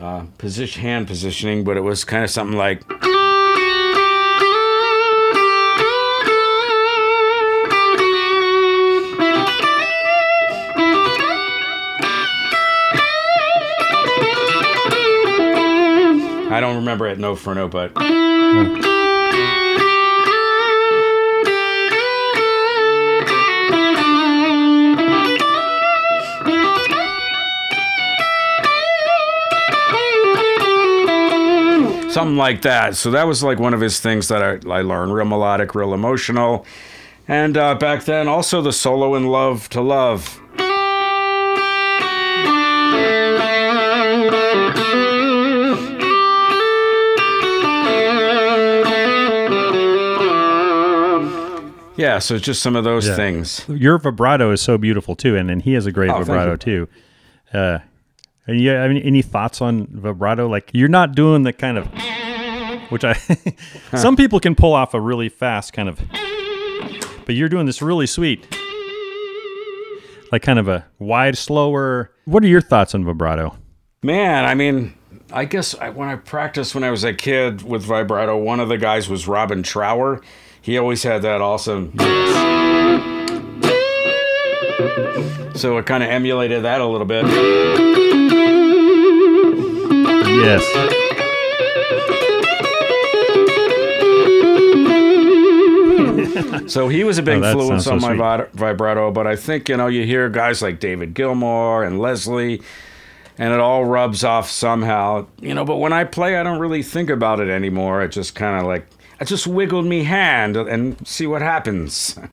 [0.00, 2.82] uh, position, hand positioning, but it was kind of something like.
[16.52, 17.92] I don't remember it note for note, but
[32.12, 32.96] something like that.
[32.96, 35.14] So that was like one of his things that I, I learned.
[35.14, 36.64] Real melodic, real emotional.
[37.28, 40.40] And uh, back then, also the solo in Love to Love.
[51.96, 53.14] Yeah, so it's just some of those Yeah.
[53.14, 53.62] things.
[53.68, 56.88] Your vibrato is so beautiful too, and, and he has a great Oh, vibrato too.
[57.52, 57.80] Uh,
[58.50, 60.48] and you have any, any thoughts on vibrato?
[60.48, 61.86] Like you're not doing the kind of,
[62.90, 63.12] which I,
[63.96, 66.00] some people can pull off a really fast kind of,
[67.24, 68.44] but you're doing this really sweet,
[70.32, 72.10] like kind of a wide, slower.
[72.24, 73.56] What are your thoughts on vibrato?
[74.02, 74.94] Man, I mean,
[75.32, 78.68] I guess I, when I practiced when I was a kid with vibrato, one of
[78.68, 80.20] the guys was Robin Trower.
[80.60, 81.92] He always had that awesome.
[85.54, 88.09] So it kind of emulated that a little bit.
[90.38, 90.64] Yes.
[96.68, 99.68] So he was a big Oh, influence on so my vib- vibrato, but I think,
[99.68, 102.62] you know, you hear guys like David Gilmour and Leslie,
[103.38, 106.84] and it all rubs off somehow, you know, but when I play, I don't really
[106.84, 108.00] think about it anymore.
[108.00, 108.86] I just kind of like,
[109.20, 112.18] I just wiggled me hand and see what happens.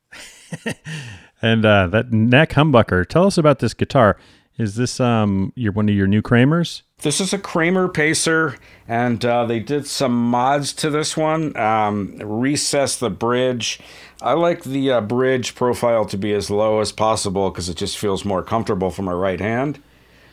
[1.40, 3.08] And uh, that neck humbucker.
[3.08, 4.18] Tell us about this guitar.
[4.58, 6.82] Is this um your one of your new Kramers?
[7.02, 11.56] This is a Kramer Pacer, and uh, they did some mods to this one.
[11.56, 13.80] Um, recess the bridge.
[14.20, 18.00] I like the uh, bridge profile to be as low as possible because it just
[18.00, 19.80] feels more comfortable for my right hand.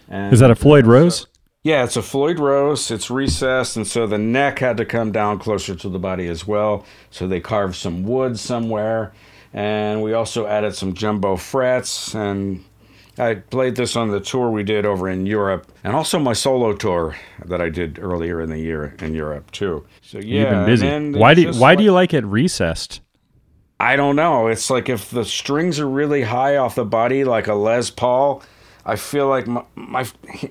[0.08, 1.26] And, Is that a Floyd Rose?
[1.62, 2.90] Yeah, it's a Floyd Rose.
[2.90, 6.46] It's recessed, and so the neck had to come down closer to the body as
[6.46, 6.86] well.
[7.10, 9.12] So they carved some wood somewhere,
[9.52, 12.14] and we also added some jumbo frets.
[12.14, 12.64] And
[13.18, 16.72] I played this on the tour we did over in Europe, and also my solo
[16.74, 19.86] tour that I did earlier in the year in Europe too.
[20.02, 21.18] So yeah, You've been busy.
[21.18, 23.00] Why do Why like- do you like it recessed?
[23.80, 24.46] I don't know.
[24.46, 28.42] It's like if the strings are really high off the body, like a Les Paul,
[28.86, 30.06] I feel like my, my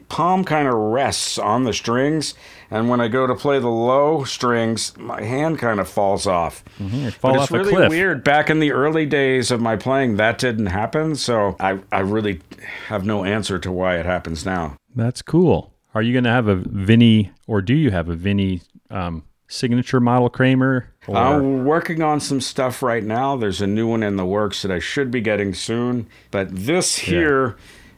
[0.10, 2.34] palm kind of rests on the strings,
[2.74, 6.66] and when I go to play the low strings, my hand kind of falls off.
[6.80, 7.10] Mm-hmm.
[7.10, 7.90] Fall but off it's really cliff.
[7.90, 8.24] weird.
[8.24, 12.42] Back in the early days of my playing, that didn't happen, so I, I really
[12.88, 14.76] have no answer to why it happens now.
[14.96, 15.72] That's cool.
[15.94, 20.00] Are you going to have a Vinnie, or do you have a Vinnie um, signature
[20.00, 20.90] model Kramer?
[21.08, 23.36] Or, I'm working on some stuff right now.
[23.36, 26.08] There's a new one in the works that I should be getting soon.
[26.32, 27.56] But this here,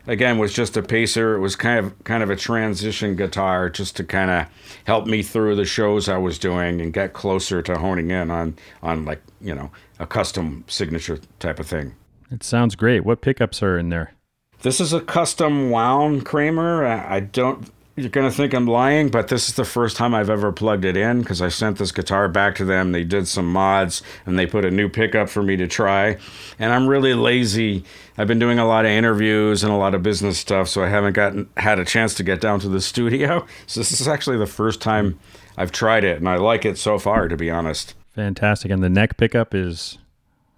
[0.08, 1.36] again was just a pacer.
[1.36, 4.48] It was kind of kind of a transition guitar just to kind of
[4.86, 8.56] help me through the shows I was doing and get closer to honing in on
[8.82, 11.96] on like, you know, a custom signature type of thing.
[12.32, 13.06] It sounds great.
[13.06, 14.14] What pickups are in there?
[14.62, 16.86] This is a custom wound Kramer.
[16.86, 17.70] I I don't.
[17.98, 20.98] You're gonna think I'm lying, but this is the first time I've ever plugged it
[20.98, 22.92] in because I sent this guitar back to them.
[22.92, 26.18] They did some mods and they put a new pickup for me to try.
[26.60, 27.86] And I'm really lazy.
[28.18, 30.90] I've been doing a lot of interviews and a lot of business stuff, so I
[30.90, 33.46] haven't gotten had a chance to get down to the studio.
[33.66, 35.18] So this is actually the first time
[35.58, 37.94] I've tried it, and I like it so far, to be honest.
[38.14, 38.72] Fantastic.
[38.72, 39.98] And the neck pickup is.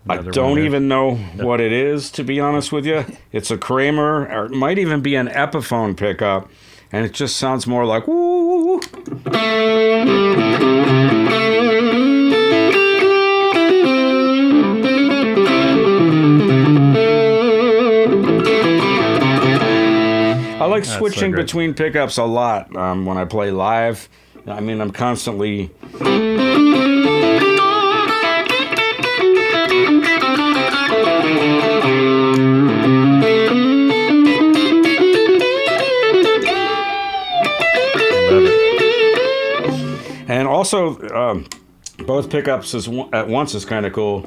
[0.09, 3.03] I don't even know what it is, to be honest with you.
[3.31, 6.49] It's a Kramer, or it might even be an Epiphone pickup,
[6.91, 8.79] and it just sounds more like woo.
[20.59, 21.43] I like so switching great.
[21.43, 24.09] between pickups a lot um, when I play live.
[24.45, 25.69] I mean, I'm constantly
[40.73, 41.45] also, um,
[41.99, 42.75] both pickups
[43.13, 44.25] at once is kind of cool.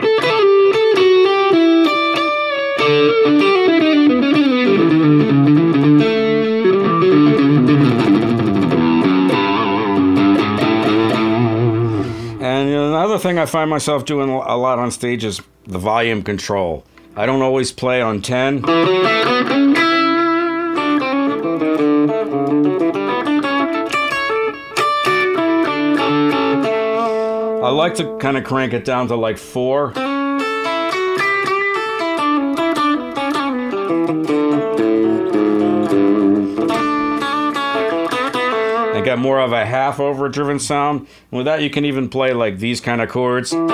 [12.42, 16.84] And another thing I find myself doing a lot on stage is the volume control.
[17.16, 19.69] I don't always play on 10.
[27.80, 29.94] Like to kind of crank it down to like four.
[38.92, 41.06] I got more of a half overdriven sound.
[41.30, 43.52] With that, you can even play like these kind of chords.
[43.52, 43.70] Beautiful.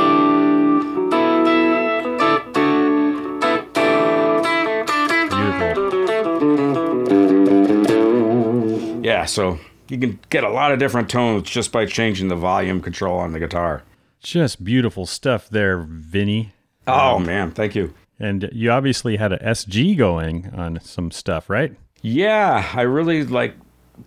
[9.05, 12.81] Yeah, so you can get a lot of different tones just by changing the volume
[12.81, 13.83] control on the guitar.
[14.23, 16.53] Just beautiful stuff there, Vinnie.
[16.87, 17.95] Oh man, thank you.
[18.19, 21.75] And you obviously had a SG going on some stuff, right?
[22.03, 23.55] Yeah, I really like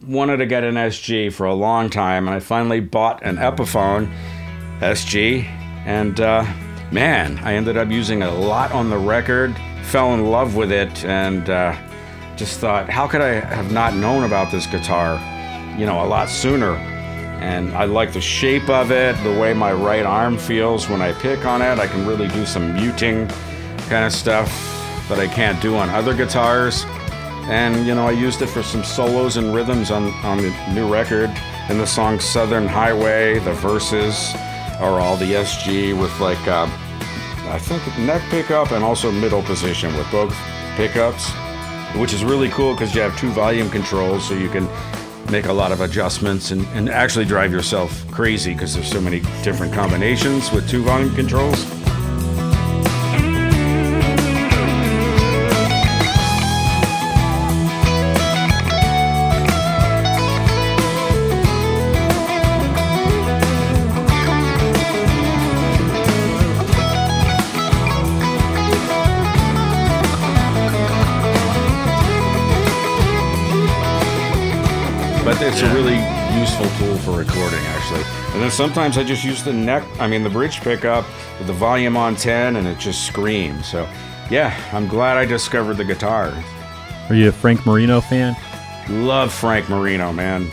[0.05, 4.11] wanted to get an SG for a long time, and I finally bought an Epiphone
[4.79, 5.43] SG,
[5.85, 6.45] and uh,
[6.91, 9.55] man, I ended up using it a lot on the record.
[9.83, 11.75] Fell in love with it, and uh,
[12.35, 15.15] just thought, how could I have not known about this guitar,
[15.77, 16.73] you know, a lot sooner?
[17.39, 21.13] And I like the shape of it, the way my right arm feels when I
[21.13, 21.79] pick on it.
[21.79, 23.27] I can really do some muting
[23.87, 24.49] kind of stuff
[25.07, 26.85] that I can't do on other guitars.
[27.49, 30.91] And you know, I used it for some solos and rhythms on, on the new
[30.91, 31.31] record.
[31.69, 34.33] In the song Southern Highway, the verses
[34.79, 36.67] are all the SG with like, uh,
[37.49, 40.35] I think neck pickup and also middle position with both
[40.75, 41.31] pickups,
[41.95, 44.67] which is really cool because you have two volume controls, so you can
[45.31, 49.19] make a lot of adjustments and, and actually drive yourself crazy because there's so many
[49.43, 51.78] different combinations with two volume controls.
[78.59, 81.05] Sometimes i just use the neck i mean the bridge pickup
[81.37, 83.87] with the volume on 10 and it just screams so
[84.29, 86.33] yeah i'm glad i discovered the guitar
[87.07, 88.35] Are you a Frank Marino fan?
[88.89, 90.45] love frank marino man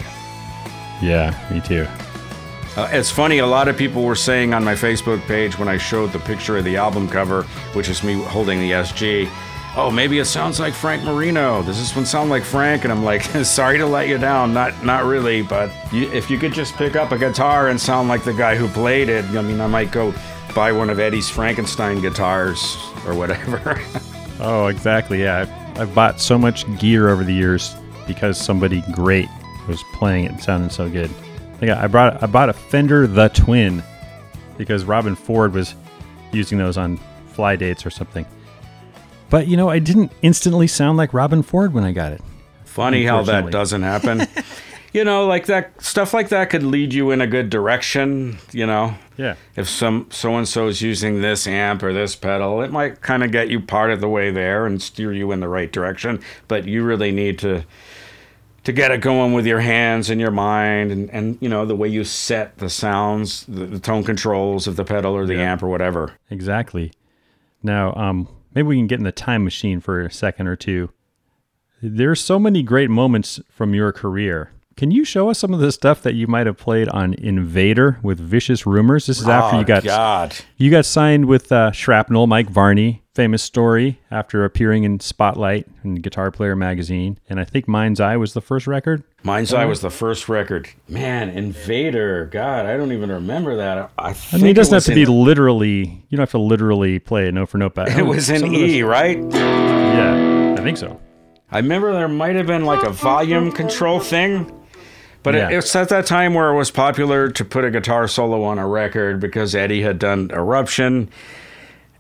[1.03, 1.85] Yeah, me too.
[2.77, 5.77] Uh, it's funny, a lot of people were saying on my Facebook page when I
[5.79, 7.43] showed the picture of the album cover,
[7.73, 9.27] which is me holding the SG,
[9.77, 11.63] oh, maybe it sounds like Frank Marino.
[11.63, 12.85] Does this one sound like Frank?
[12.85, 14.53] And I'm like, sorry to let you down.
[14.53, 18.09] Not not really, but you, if you could just pick up a guitar and sound
[18.09, 20.15] like the guy who played it, I mean, I might go
[20.55, 23.81] buy one of Eddie's Frankenstein guitars or whatever.
[24.39, 25.23] Oh, exactly.
[25.23, 27.75] Yeah, I've, I've bought so much gear over the years
[28.07, 29.31] because somebody great
[29.67, 31.11] was playing it and sounding so good.
[31.63, 33.83] I I brought I bought a Fender the Twin
[34.59, 35.75] because Robben Ford was
[36.33, 36.99] using those on
[37.29, 38.27] fly dates or something.
[39.37, 42.23] But you know, I didn't instantly sound like Robben Ford when I got it.
[42.65, 44.27] Funny how that doesn't happen.
[44.95, 48.65] you know, like that stuff like that could lead you in a good direction, you
[48.65, 48.95] know.
[49.19, 49.35] Yeah.
[49.55, 53.23] If some so and so is using this amp or this pedal, it might kind
[53.23, 56.23] of get you part of the way there and steer you in the right direction,
[56.49, 57.67] but you really need to
[58.65, 61.77] to get it going with your hands and your mind and, and you know the
[61.77, 65.53] way you set the sounds the, the tone controls of the pedal or the Yeah.
[65.53, 66.91] amp or whatever Exactly.
[67.63, 70.91] Now, um, maybe we can get in the time machine for a second or two.
[71.83, 74.51] There's so many great moments from your career.
[74.77, 77.99] Can you show us some of the stuff that you might have played on Invader
[78.03, 79.07] with Vicious Rumors?
[79.07, 83.03] This is after oh, you got god you got signed with uh, Shrapnel, Mike Varney.
[83.15, 88.19] Famous story after appearing in Spotlight and Guitar Player magazine, and I think Mind's Eye
[88.19, 89.03] was the first record.
[89.27, 89.69] Mind's Eye uh-huh.
[89.71, 90.69] was the first record.
[90.89, 92.27] Man, Invader.
[92.27, 93.91] God, I don't even remember that.
[93.99, 96.01] I I mean, it doesn't have to be literally.
[96.09, 97.89] You don't have to literally play it note for note, Back.
[97.99, 99.19] It was in E, right?
[99.19, 101.01] Yeah, I think so.
[101.51, 104.53] I remember there might have been like a volume control thing.
[105.25, 105.51] But Yeah.
[105.51, 108.61] it, it's at that time where it was popular to put a guitar solo on
[108.61, 111.09] a record because Eddie had done Eruption.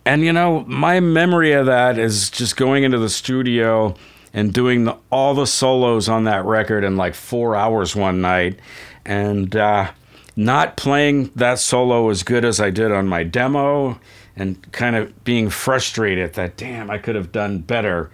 [0.04, 3.96] And you know, my memory of that is just going into the studio
[4.36, 8.60] and doing the, all the solos on that record in like four hours one night,
[9.06, 9.90] and uh,
[10.36, 13.98] not playing that solo as good as I did on my demo,
[14.36, 18.10] and kind of being frustrated that damn I could have done better.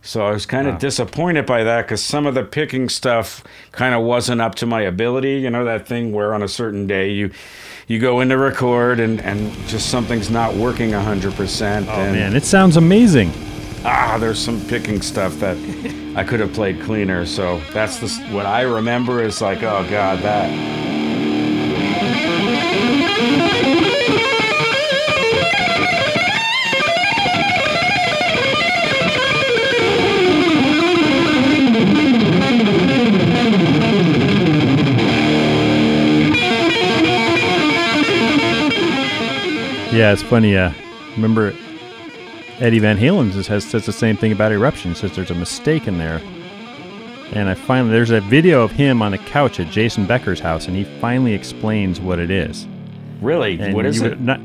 [0.00, 3.94] So I was kind of disappointed by that because some of the picking stuff kind
[3.94, 5.38] of wasn't up to my ability.
[5.38, 7.32] You know that thing where on a certain day you
[7.88, 11.88] you go in to record and, and just something's not working hundred percent.
[11.88, 13.32] Oh and man, it sounds amazing.
[13.84, 15.56] Ah, there's some picking stuff that
[16.16, 17.26] I could have played cleaner.
[17.26, 20.74] So that's the what I remember is like, oh god, that.
[39.94, 40.56] Yeah, it's funny.
[40.56, 40.72] Uh,
[41.14, 41.54] remember,
[42.60, 44.94] Eddie Van Halen has says the same thing about Eruption.
[44.94, 46.20] Says there's a mistake in there.
[47.32, 50.68] And I finally there's a video of him on a couch at Jason Becker's house,
[50.68, 52.66] and he finally explains what it is.
[53.20, 54.20] Really, And what is it?
[54.20, 54.40] Not,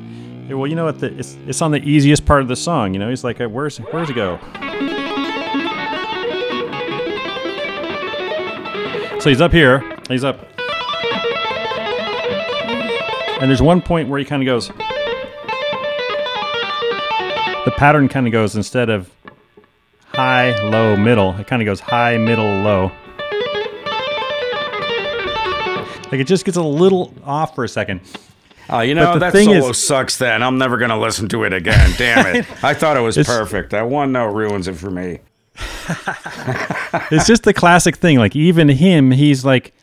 [0.49, 0.99] well, you know what?
[0.99, 2.93] The, it's it's on the easiest part of the song.
[2.93, 4.39] You know, he's like, uh, "Where's where's it go?"
[9.20, 9.84] So he's up here.
[10.07, 10.39] He's up,
[13.41, 14.72] and there's one point where he kind of goes.
[17.66, 19.12] The pattern kind of goes instead of
[20.07, 21.36] high, low, middle.
[21.38, 22.91] It kind of goes high, middle, low.
[26.12, 28.01] Like it just gets a little off for a second.
[28.70, 30.18] Oh, you know that thing solo is- sucks.
[30.18, 31.93] Then I'm never gonna listen to it again.
[31.97, 32.45] Damn it!
[32.64, 33.72] I thought it was perfect.
[33.72, 35.20] That one note ruins it for me.
[37.12, 38.18] it's just the classic thing.
[38.18, 39.74] Like even him, he's like,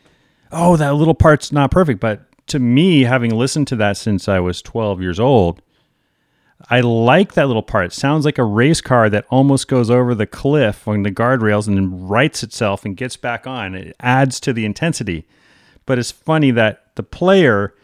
[0.51, 4.39] "Oh, that little part's not perfect." But to me, having listened to that since I
[4.39, 5.61] was 12 years old,
[6.69, 7.85] I like that little part.
[7.85, 11.67] It sounds like a race car that almost goes over the cliff on the guardrails
[11.67, 13.75] and then rights itself and gets back on.
[13.75, 15.27] It adds to the intensity.
[15.85, 17.75] But it's funny that the player,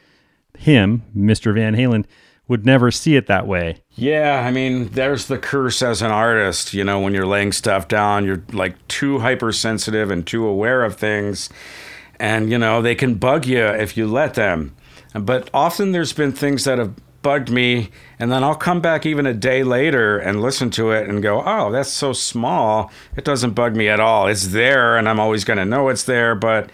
[0.58, 1.54] him, Mr.
[1.54, 2.06] Van Halen,
[2.48, 3.82] would never see it that way.
[3.92, 6.74] Yeah, I mean, there's the curse as an artist.
[6.74, 10.98] You know, when you're laying stuff down, you're like too hypersensitive and too aware of
[10.98, 11.50] things.
[12.20, 14.76] And, you know, they can bug you if you let them.
[15.14, 19.26] But often there's been things that have bugged me, and then I'll come back even
[19.26, 22.92] a day later and listen to it and go, oh, that's so small.
[23.18, 24.28] It doesn't bug me at all.
[24.28, 26.36] It's there, and I'm always going to know it's there.
[26.36, 26.70] But,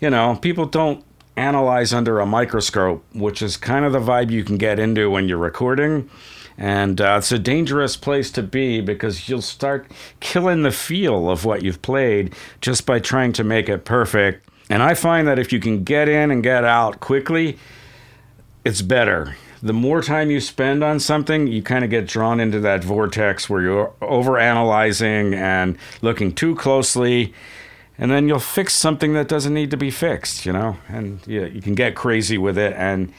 [0.00, 1.04] you know, people don't
[1.36, 5.28] analyze under a microscope, which is kind of the vibe you can get into when
[5.28, 6.10] you're recording.
[6.58, 9.90] And uh, it's a dangerous place to be because you'll start
[10.20, 14.48] killing the feel of what you've played just by trying to make it perfect.
[14.68, 17.58] And I find that if you can get in and get out quickly,
[18.64, 19.36] it's better.
[19.62, 23.48] The more time you spend on something, you kind of get drawn into that vortex
[23.48, 27.32] where you're overanalyzing and looking too closely
[27.98, 31.44] and then you'll fix something that doesn't need to be fixed, you know, and yeah,
[31.44, 32.74] you can get crazy with it.
[32.76, 33.12] And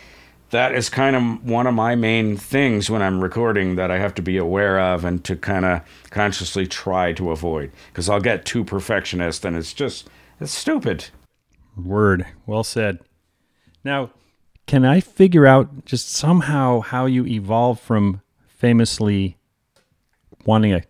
[0.50, 4.14] that is kind of one of my main things when I'm recording that I have
[4.16, 8.46] to be aware of and to kind of consciously try to avoid because I'll get
[8.46, 11.06] too perfectionist and it's just, it's stupid.
[11.78, 12.28] Word.
[12.46, 13.00] Well said.
[13.84, 14.12] Now,
[14.66, 19.38] can I figure out just somehow how you evolved from famously
[20.46, 20.84] wanting a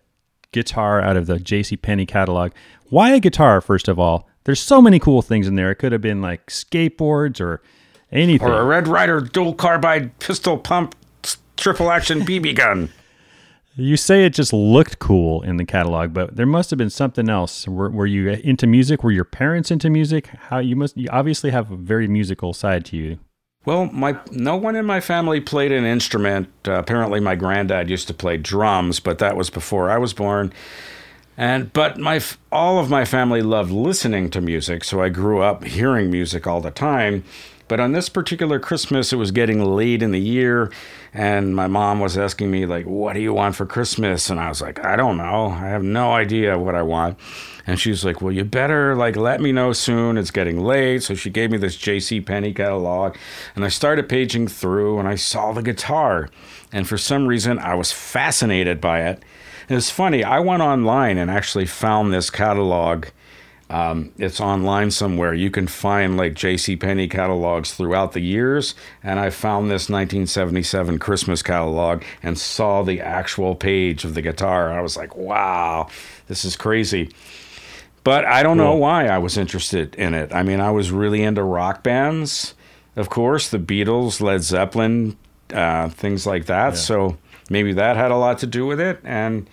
[0.52, 1.76] guitar out of the J.C.
[1.76, 2.52] Penney catalog?
[2.88, 4.28] Why a guitar, first of all?
[4.44, 5.70] There's so many cool things in there.
[5.70, 7.62] It could have been like skateboards or
[8.12, 8.48] anything.
[8.48, 10.94] Or a Red Ryder dual carbide pistol pump
[11.56, 12.90] triple action BB gun.
[13.76, 17.28] You say it just looked cool in the catalog, but there must have been something
[17.28, 17.66] else.
[17.66, 19.02] Were, were you into music?
[19.02, 20.28] Were your parents into music?
[20.28, 23.18] How you must you obviously have a very musical side to you.
[23.64, 26.48] Well, my no one in my family played an instrument.
[26.66, 30.52] Uh, apparently, my granddad used to play drums, but that was before I was born.
[31.36, 32.20] And but my
[32.52, 36.60] all of my family loved listening to music, so I grew up hearing music all
[36.60, 37.24] the time.
[37.66, 40.70] But on this particular Christmas, it was getting late in the year,
[41.12, 44.48] and my mom was asking me like, "What do you want for Christmas?" And I
[44.48, 45.46] was like, "I don't know.
[45.46, 47.18] I have no idea what I want."
[47.66, 50.18] And she was like, "Well, you better like let me know soon.
[50.18, 52.20] It's getting late." So she gave me this J.C.
[52.20, 53.16] Penney catalog,
[53.56, 56.28] and I started paging through, and I saw the guitar,
[56.72, 59.22] and for some reason, I was fascinated by it.
[59.68, 60.22] And it's funny.
[60.22, 63.06] I went online and actually found this catalog.
[63.70, 65.32] Um, it's online somewhere.
[65.32, 66.76] You can find like J.C.
[66.76, 73.00] Penney catalogs throughout the years, and I found this 1977 Christmas catalog and saw the
[73.00, 74.72] actual page of the guitar.
[74.72, 75.88] I was like, "Wow,
[76.28, 77.10] this is crazy."
[78.04, 80.32] But I don't know why I was interested in it.
[80.34, 82.54] I mean, I was really into rock bands,
[82.96, 85.16] of course, the Beatles, Led Zeppelin,
[85.54, 86.76] uh, things like that.
[86.76, 87.16] So
[87.48, 89.00] maybe that had a lot to do with it.
[89.04, 89.48] And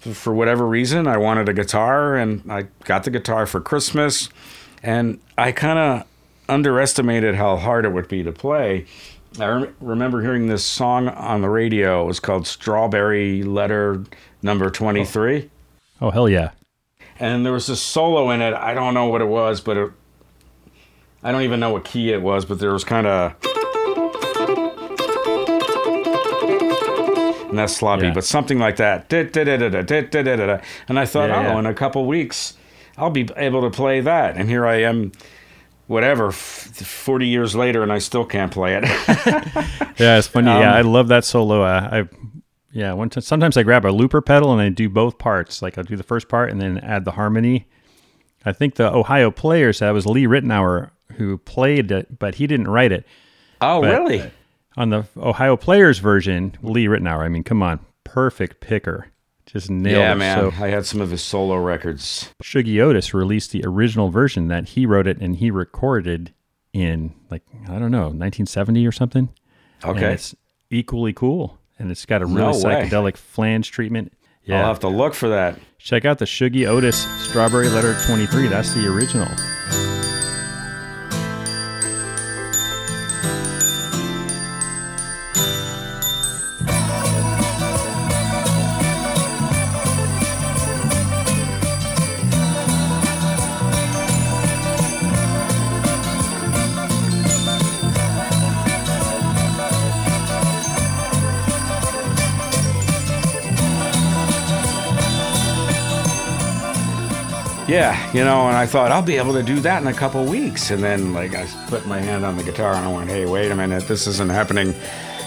[0.00, 4.28] for whatever reason, I wanted a guitar, and I got the guitar for Christmas.
[4.82, 6.06] And I kind of
[6.48, 8.86] underestimated how hard it would be to play.
[9.38, 12.04] I rem- remember hearing this song on the radio.
[12.04, 14.04] It was called Strawberry Letter
[14.42, 15.50] Number 23
[16.00, 16.50] Oh hell yeah!
[17.18, 18.54] and there was this solo in it.
[18.54, 19.90] I don't know what it was, but it,
[21.24, 23.34] I don't even know what key it was, but there was kind of.
[27.48, 28.14] And that's sloppy, Yeah.
[28.14, 29.10] but something like that.
[29.12, 32.54] And I thought, Yeah, oh, in a couple weeks,
[32.96, 34.36] I'll be able to play that.
[34.36, 35.12] And here I am,
[35.86, 38.84] whatever, f- 40 years later, and I still can't play it.
[39.98, 40.48] Yeah, it's funny.
[40.48, 41.62] Um, yeah, I love that solo.
[41.62, 42.08] Uh, I
[42.70, 45.60] yeah, one t- sometimes I grab a looper pedal and I do both parts.
[45.60, 47.66] Like I'll do the first part and then add the harmony.
[48.44, 52.68] I think the Ohio Players that was Lee Ritenour who played it, but he didn't
[52.68, 53.04] write it.
[53.60, 54.30] oh, But- really?
[54.78, 57.18] On the Ohio Players version, Lee Ritenour.
[57.24, 59.08] I mean, come on, perfect picker,
[59.44, 60.16] just nailed Yeah, it.
[60.16, 60.38] man.
[60.52, 62.32] So I had some of his solo records.
[62.42, 66.32] Shuggie Otis released the original version that he wrote it and he recorded
[66.72, 69.28] in like I don't know 1970 or something.
[69.82, 70.12] And Okay.
[70.12, 70.34] it's
[70.70, 72.88] equally cool, and it's got a really No way.
[72.88, 74.12] psychedelic flange treatment.
[74.44, 75.58] Yeah, I'll have to look for that.
[75.78, 78.46] check out the Shuggie Otis Strawberry Letter 23.
[78.48, 79.28] That's the original.
[107.68, 110.24] Yeah, you know, and I thought I'll be able to do that in a couple
[110.24, 110.70] weeks.
[110.70, 113.50] And then, like, I put my hand on the guitar and I went, hey, wait
[113.50, 114.74] a minute, this isn't happening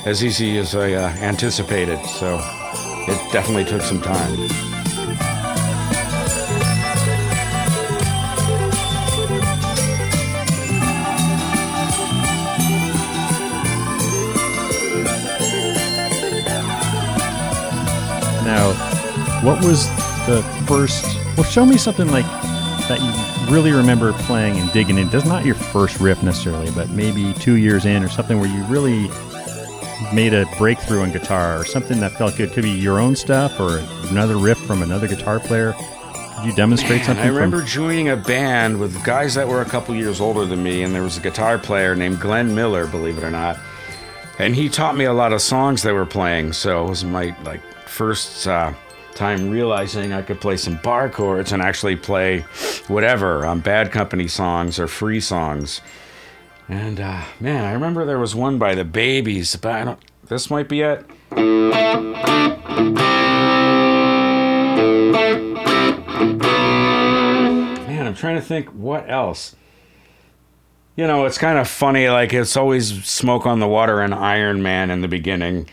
[0.08, 2.04] as easy as I uh, anticipated.
[2.04, 2.39] So
[3.08, 4.36] it definitely took some time.
[18.44, 18.74] Now,
[19.44, 19.88] what was
[20.26, 21.20] the first?
[21.38, 22.25] Well, show me something like
[22.88, 25.09] that you really remember playing and digging in.
[25.09, 28.63] Does not your first riff necessarily, but maybe two years in or something where you
[28.65, 29.09] really
[30.13, 32.51] made a breakthrough on guitar or something that felt good.
[32.51, 33.77] Could be your own stuff or
[34.09, 35.73] another riff from another guitar player.
[36.36, 37.23] Could you demonstrate And something?
[37.23, 40.61] I from- remember joining a band with guys that were a couple years older than
[40.61, 43.57] me, and there was a guitar player named Glenn Miller, believe it or not.
[44.38, 47.36] And he taught me a lot of songs they were playing, so it was my
[47.43, 48.73] like first uh,
[49.16, 52.39] time realizing I could play some bar chords and actually play
[52.88, 55.82] whatever on Bad Company songs or free songs.
[56.70, 59.99] And uh, man, I remember there was one by the Babys, but I don't.
[60.28, 61.05] This might be it.
[67.88, 69.55] Man, I'm trying to think what else.
[70.95, 72.09] You know, it's kind of funny.
[72.09, 75.70] Like it's always smoke on the water and Iron Man in the beginning,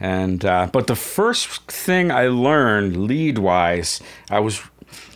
[0.00, 4.58] and uh, but the first thing I learned lead wise, I was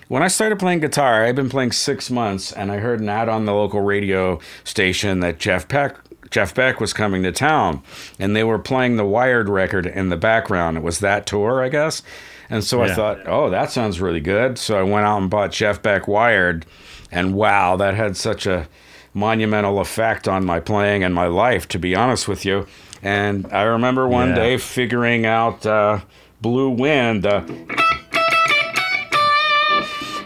[0.08, 1.24] when I started playing guitar.
[1.24, 5.20] I'd been playing six months, and I heard an ad on the local radio station
[5.20, 5.96] that Jeff Beck
[6.30, 7.82] Jeff Beck was coming to town,
[8.18, 10.76] and they were playing the Wired record in the background.
[10.76, 12.02] It was that tour, I guess.
[12.50, 14.58] And so I thought, oh, that sounds really good.
[14.58, 16.66] So I went out and bought Jeff Beck Wired,
[17.10, 18.68] and wow, that had such a
[19.14, 22.66] monumental effect on my playing and my life, to be honest with you.
[23.04, 24.34] And I remember one Yeah.
[24.34, 26.00] day figuring out uh,
[26.40, 27.26] blue wind.
[27.26, 27.42] Uh,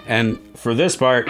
[0.06, 1.28] and for this part,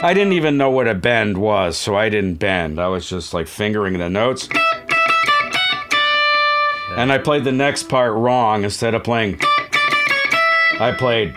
[0.00, 2.80] I didn't even know what a bend was, so I didn't bend.
[2.80, 4.48] I was just like fingering the notes.
[6.96, 9.38] And I played the next part wrong instead of playing.
[10.80, 11.34] I played.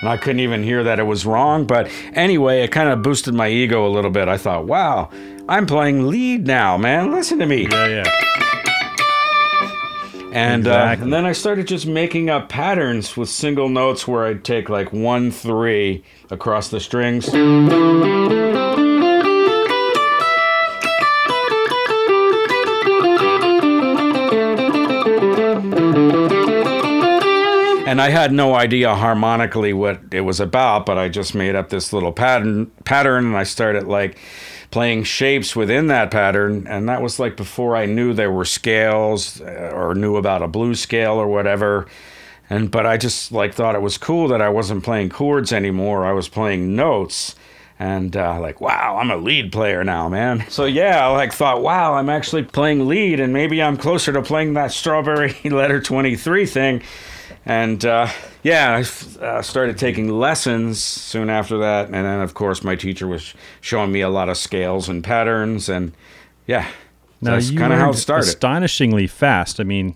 [0.00, 1.66] And I couldn't even hear that it was wrong.
[1.66, 4.28] But anyway, it kind of boosted my ego a little bit.
[4.28, 5.10] I thought, wow,
[5.48, 7.10] I'm playing lead now, man.
[7.10, 7.66] Listen to me.
[7.70, 8.04] Yeah, yeah.
[10.30, 14.44] And, uh, and then I started just making up patterns with single notes where I'd
[14.44, 17.28] take like one, three across the strings.
[27.88, 31.70] And I had no idea harmonically what it was about, but I just made up
[31.70, 34.18] this little pattern pattern and I started like
[34.70, 39.40] playing shapes within that pattern and that was like before I knew there were scales
[39.40, 41.86] uh, or knew about a blues scale or whatever.
[42.50, 46.06] And but I just like thought it was cool that I wasn't playing chords anymore.
[46.06, 47.34] I was playing notes.
[47.80, 50.44] And uh, like, wow, I'm a lead player now, man.
[50.48, 54.20] So yeah, I like thought, wow, I'm actually playing lead, and maybe I'm closer to
[54.20, 56.82] playing that Strawberry Letter 23 thing.
[57.48, 58.08] And uh,
[58.42, 61.86] yeah, I f- uh, started taking lessons soon after that.
[61.86, 63.32] And then, of course, my teacher was
[63.62, 65.68] showing me a lot of scales and patterns.
[65.70, 65.92] And
[66.46, 66.68] yeah,
[67.22, 68.28] Now that's kind of how it started.
[68.28, 69.60] astonishingly fast.
[69.60, 69.94] I mean,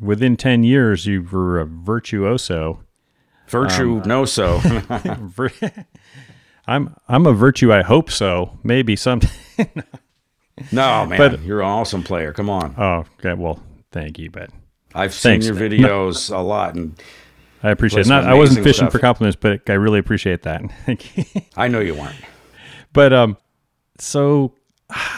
[0.00, 2.82] within ten years, you were a virtuoso.
[3.48, 4.58] Virtue, Um, no so.
[6.66, 7.70] I'm I'm a virtue.
[7.70, 8.58] I hope so.
[8.62, 9.20] Maybe some.
[10.72, 12.32] no, man, But- you're an awesome player.
[12.32, 12.74] Come on.
[12.78, 13.34] oh, okay.
[13.34, 13.60] Well,
[13.90, 14.48] thank you, but
[14.94, 15.46] I've seen thanks.
[15.46, 17.00] your videos a lot, and
[17.62, 18.08] I appreciate it.
[18.08, 18.92] Not I wasn't fishing stuff.
[18.92, 20.62] for compliments, but I really appreciate that.
[20.86, 21.24] Thank you.
[21.56, 22.16] I know you weren't.
[22.92, 23.36] But um,
[23.98, 24.54] so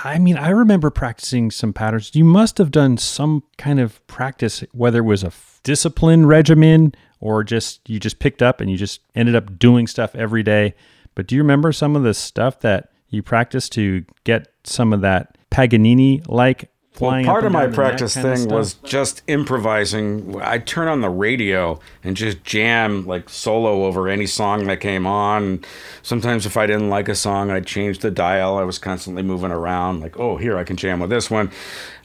[0.05, 2.15] I mean, I remember practicing some patterns.
[2.15, 6.95] You must have done some kind of practice, whether it was a f- discipline regimen
[7.21, 10.75] or just you just picked up and you just ended up doing stuff every day.
[11.15, 15.01] But do you remember some of the stuff that you practiced to get some of
[15.01, 16.71] that Paganini like
[17.01, 20.41] Well, part of my practice thing was just improvising.
[20.41, 25.05] I'd turn on the radio and just jam like solo over any song that came
[25.05, 25.65] on.
[26.03, 28.59] Sometimes if I didn't like a song, I'd change the dial.
[28.59, 31.51] I was constantly moving around, like, oh, here I can jam with this one.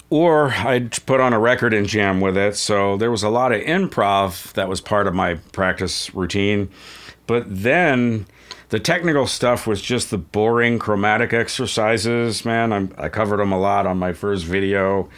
[0.10, 2.56] Or I'd put on a record and jam with it.
[2.56, 6.68] So there was a lot of improv that was part of my practice routine.
[7.28, 8.26] But then
[8.70, 12.72] the technical stuff was just the boring chromatic exercises, man.
[12.72, 15.10] I'm, I covered them a lot on my first video.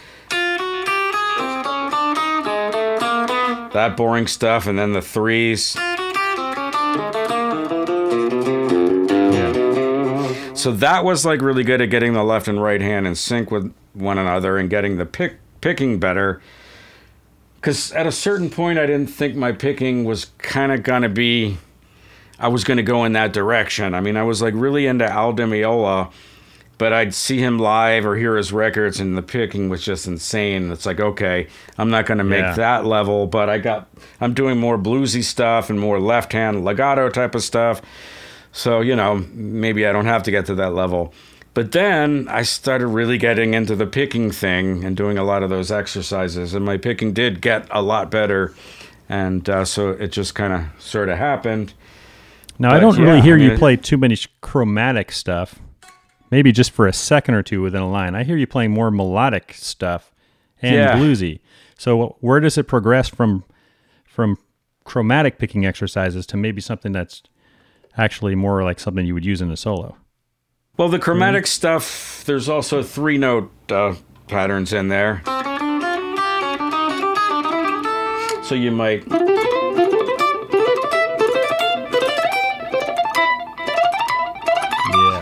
[3.73, 5.75] That boring stuff, and then the threes.
[5.75, 5.93] Yeah.
[10.53, 13.51] So that was like really good at getting the left and right hand in sync
[13.51, 16.41] with one another and getting the pick picking better.
[17.55, 21.57] Because at a certain point, I didn't think my picking was kind of gonna be.
[22.41, 23.93] I was gonna go in that direction.
[23.93, 26.11] I mean, I was like really into Al Di Meola,
[26.77, 30.71] but I'd see him live or hear his records, and the picking was just insane.
[30.71, 32.53] It's like, okay, I'm not gonna make Yeah.
[32.55, 33.87] that level, but I got.
[34.19, 37.81] I'm doing more bluesy stuff and more left hand legato type of stuff.
[38.51, 41.13] So, you know, maybe I don't have to get to that level.
[41.53, 45.49] But then I started really getting into the picking thing and doing a lot of
[45.49, 48.53] those exercises, and my picking did get a lot better.
[49.09, 51.73] And uh, so it just kind of sort of happened.
[52.61, 55.59] Now I don't yeah, really hear I you play too many chromatic stuff.
[56.29, 58.13] Maybe just for a second or two within a line.
[58.13, 60.13] I hear you playing more melodic stuff
[60.61, 60.95] and Yeah.
[60.95, 61.39] bluesy.
[61.75, 63.43] So where does it progress from
[64.05, 64.37] from
[64.83, 67.23] chromatic picking exercises to maybe something that's
[67.97, 69.97] actually more like something you would use in a solo?
[70.77, 73.95] Well, the chromatic stuff, there's also three note uh,
[74.27, 75.23] patterns in there.
[78.43, 79.30] So you might.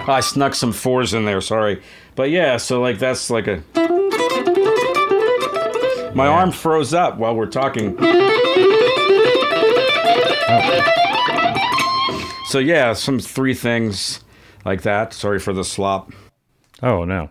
[0.10, 1.82] I snuck some fours in there, sorry.
[2.16, 3.64] But yeah, so like that's like a.
[6.16, 7.97] My arm froze up while we're talking.
[12.47, 14.22] So yeah, some three things
[14.66, 15.14] like that.
[15.14, 16.12] Sorry for the slop.
[16.82, 17.30] Oh no,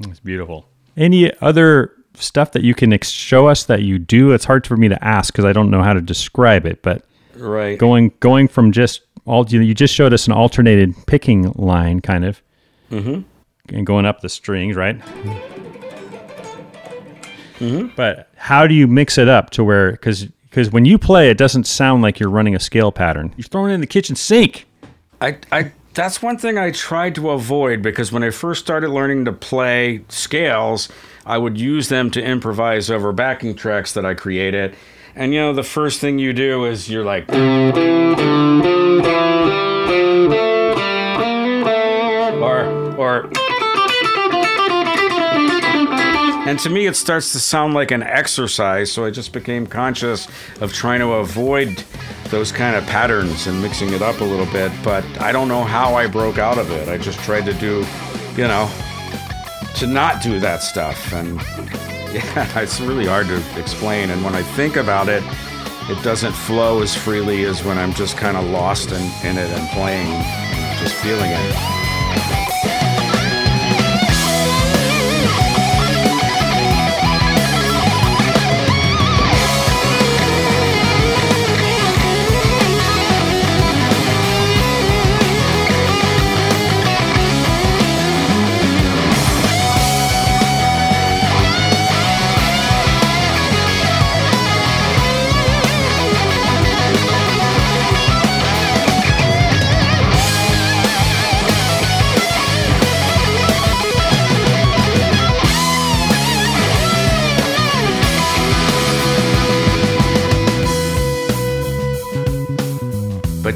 [0.00, 0.68] it's beautiful.
[0.96, 4.32] Any other stuff that you can ex- show us that you do?
[4.32, 6.82] It's hard for me to ask because I don't know how to describe it.
[6.82, 7.04] But
[7.38, 7.78] Right.
[7.78, 12.24] going going from just all you, you just showed us an alternated picking line, kind
[12.24, 12.40] of,
[12.90, 13.22] mm-hmm.
[13.74, 14.98] and going up the strings, right?
[17.58, 17.88] Mm-hmm.
[17.96, 20.26] But how do you mix it up to where because
[20.56, 23.34] because when you play, it doesn't sound like you're running a scale pattern.
[23.36, 24.66] You're throwing it in the kitchen sink.
[25.20, 29.24] I, I that's one thing I tried to avoid because when I first started learning
[29.24, 30.88] to play scales,
[31.24, 34.76] I would use them to improvise over backing tracks that I created.
[35.18, 37.26] And you know, the first thing you do is you're like,
[42.42, 42.66] or,
[42.98, 43.30] or,
[46.46, 48.92] and to me, it starts to sound like an exercise.
[48.92, 50.28] So I just became conscious
[50.60, 51.82] of trying to avoid
[52.28, 54.70] those kind of patterns and mixing it up a little bit.
[54.84, 56.90] But I don't know how I broke out of it.
[56.90, 57.86] I just tried to do,
[58.36, 58.70] you know,
[59.76, 61.10] to not do that stuff.
[61.14, 61.40] And
[62.16, 64.10] yeah, it's really hard to explain.
[64.10, 65.22] And when I think about it,
[65.88, 69.50] it doesn't flow as freely as when I'm just kind of lost in, in it
[69.50, 70.10] and playing,
[70.80, 72.55] just feeling it.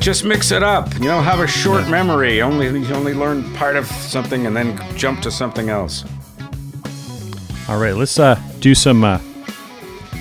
[0.00, 0.92] Just mix it up.
[0.94, 2.40] You know, have a short memory.
[2.42, 6.04] Only you only learn part of something and then jump to something else.
[7.68, 9.20] All right, let's uh, do some uh,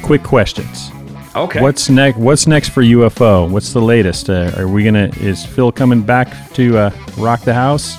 [0.04, 0.92] quick questions.
[1.36, 1.62] Okay.
[1.62, 2.18] What's next?
[2.18, 3.50] What's next for UFO?
[3.50, 4.30] What's the latest?
[4.30, 5.10] Uh, are we gonna?
[5.20, 7.96] Is Phil coming back to uh, rock the house?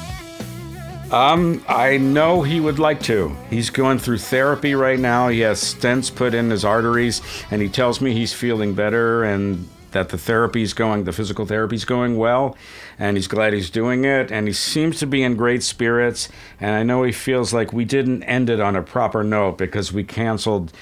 [1.12, 3.34] Um, I know he would like to.
[3.48, 5.28] He's going through therapy right now.
[5.28, 7.20] He has stents put in his arteries,
[7.50, 11.84] and he tells me he's feeling better and that the therapy's going, the physical therapy's
[11.84, 12.56] going well,
[12.98, 14.30] and he's glad he's doing it.
[14.30, 16.28] And he seems to be in great spirits.
[16.60, 19.92] And I know he feels like we didn't end it on a proper note because
[19.92, 20.72] we canceled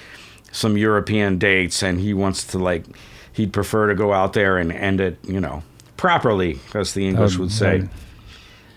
[0.53, 2.85] some European dates, and he wants to like,
[3.33, 5.63] he'd prefer to go out there and end it, you know,
[5.97, 7.81] properly, as the English Um, would say.
[7.81, 7.89] right.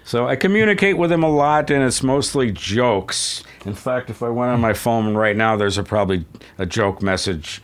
[0.04, 3.44] So I communicate with him a lot, and it's mostly jokes.
[3.66, 6.26] In fact, if I went on my phone right now, there's a probably
[6.58, 7.62] a joke message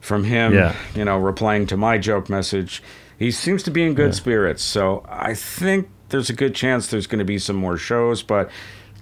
[0.00, 0.54] from him.
[0.54, 0.76] Yeah.
[0.94, 2.82] You know, replying to my joke message.
[3.18, 7.06] He seems to be in good spirits, so I think there's a good chance there's
[7.06, 8.22] going to be some more shows.
[8.22, 8.50] But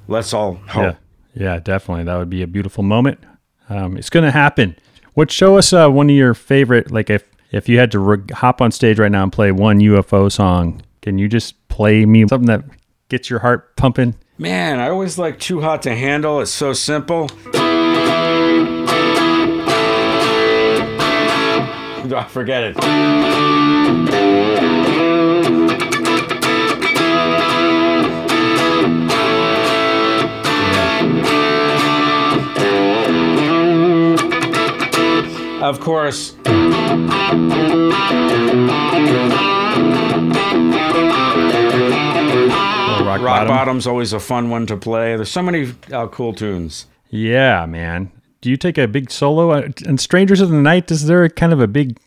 [0.09, 0.96] let's all hope.
[1.34, 2.05] Yeah, yeah, definitely.
[2.05, 3.20] That would be a beautiful moment.
[3.68, 4.76] Um, it's gonna happen.
[5.14, 6.90] What show us uh, one of your favorite?
[6.90, 9.78] Like if if you had to re- hop on stage right now and play one
[9.78, 12.64] UFO song, can you just play me something that
[13.09, 14.14] gets your heart pumping?
[14.36, 16.40] Man, I always like Too Hot to Handle.
[16.40, 17.28] It's so simple.
[22.14, 23.88] Ah, Forget it.
[35.61, 36.34] Of course.
[43.09, 43.48] Rock, Rock bottom?
[43.48, 45.16] Bottom's always a fun one to play.
[45.16, 46.86] There's so many uh, cool tunes.
[47.11, 48.12] Yeah, man.
[48.41, 49.51] Do you take a big solo?
[49.51, 51.99] Uh, and Strangers of the Night, is there kind of a big?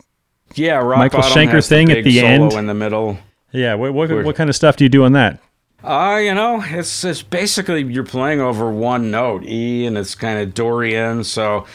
[0.56, 2.54] Yeah, Rock Michael Bottom Schenker thing the at the solo end?
[2.54, 3.18] in the middle.
[3.52, 4.26] Yeah, what what, Weird.
[4.26, 5.40] what kind of stuff do you do on that?
[5.84, 10.40] Uh, you know, it's it's basically you're playing over one note, E, and it's kind
[10.40, 11.24] of Dorian.
[11.24, 11.66] So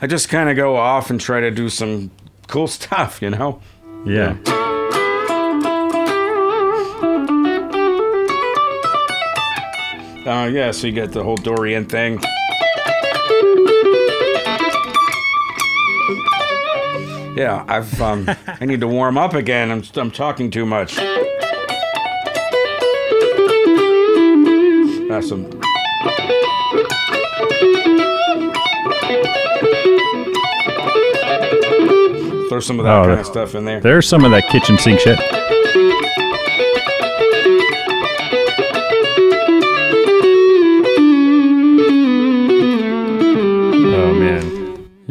[0.00, 2.10] I just kind of go off and try to do some
[2.46, 3.60] cool stuff, you know.
[4.04, 4.36] Yeah.
[10.26, 12.20] Uh, yeah, so you get the whole Dorian thing.
[17.36, 19.70] Yeah, I've um, I need to warm up again.
[19.70, 20.96] I'm I'm talking too much.
[25.08, 25.50] That's some.
[32.48, 33.80] Throw some of that Oh, kind of stuff in there.
[33.80, 35.18] There's some of that kitchen sink shit.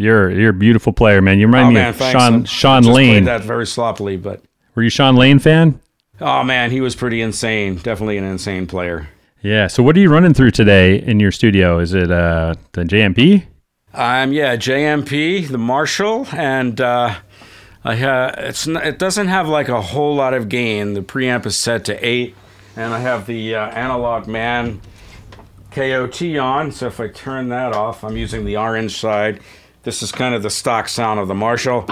[0.05, 1.39] You're you're a beautiful player, man.
[1.39, 2.11] You remind Oh me man, of thanks.
[2.21, 3.23] Shawn I Shawn just Lane.
[3.25, 4.41] Played that very sloppily, but
[4.75, 5.79] Were you Shawn Lane fan?
[6.21, 7.75] oh man, he was pretty insane.
[7.77, 9.09] Definitely an insane player.
[9.41, 9.67] Yeah.
[9.67, 11.79] So what are you running through today in your studio?
[11.79, 13.45] Is it uh, the JMP?
[13.93, 17.15] Um, yeah, JMP, the Marshall, and uh,
[17.83, 20.93] I ha- it's n- it doesn't have like a whole lot of gain.
[20.95, 22.35] The preamp is set to eight,
[22.75, 24.81] and I have the uh, analog man
[25.71, 26.71] KOT on.
[26.71, 29.39] So if I turn that off, I'm using the orange side.
[29.85, 31.85] This is kind of the stock sound of the Marshall.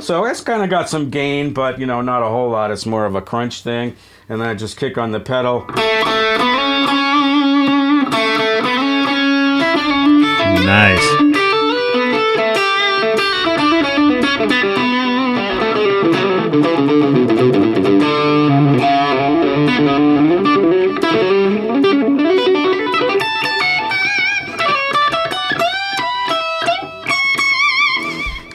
[0.00, 2.70] So it's kind of got some gain, but you know, not a whole lot.
[2.70, 3.96] It's more of a crunch thing.
[4.28, 5.66] And then I just kick on the pedal.
[10.64, 11.18] Nice.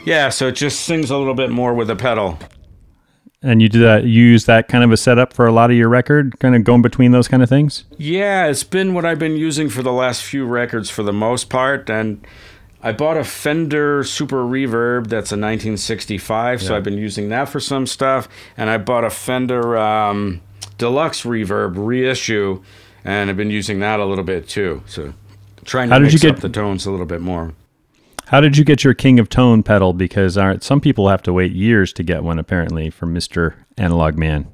[0.04, 2.38] Yeah, so it just sings a little bit more with the pedal.
[3.42, 4.04] And you do that.
[4.04, 6.64] You use that kind of a setup for a lot of your record, kind of
[6.64, 7.84] going between those kind of things.
[7.98, 11.50] Yeah, it's been what I've been using for the last few records for the most
[11.50, 11.90] part.
[11.90, 12.26] And
[12.82, 17.60] I bought a Fender Super Reverb that's a 1965, so I've been using that for
[17.60, 18.28] some stuff.
[18.56, 20.40] And I bought a Fender um,
[20.78, 22.62] Deluxe Reverb reissue,
[23.04, 24.82] and I've been using that a little bit too.
[24.86, 25.12] So
[25.66, 27.52] trying to How did you mix up get- the tones a little bit more.
[28.28, 29.92] How did you get your King of Tone pedal?
[29.92, 34.48] Because some people have to wait years to get one, apparently, from Mister Analog Man.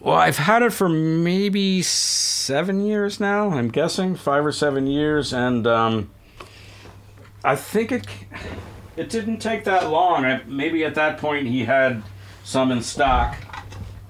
[0.00, 3.50] Well, I've had it for maybe seven years now.
[3.50, 6.10] I'm guessing five or seven years, and um,
[7.42, 8.06] I think it
[8.96, 10.24] it didn't take that long.
[10.24, 12.04] I, maybe at that point he had
[12.44, 13.36] some in stock.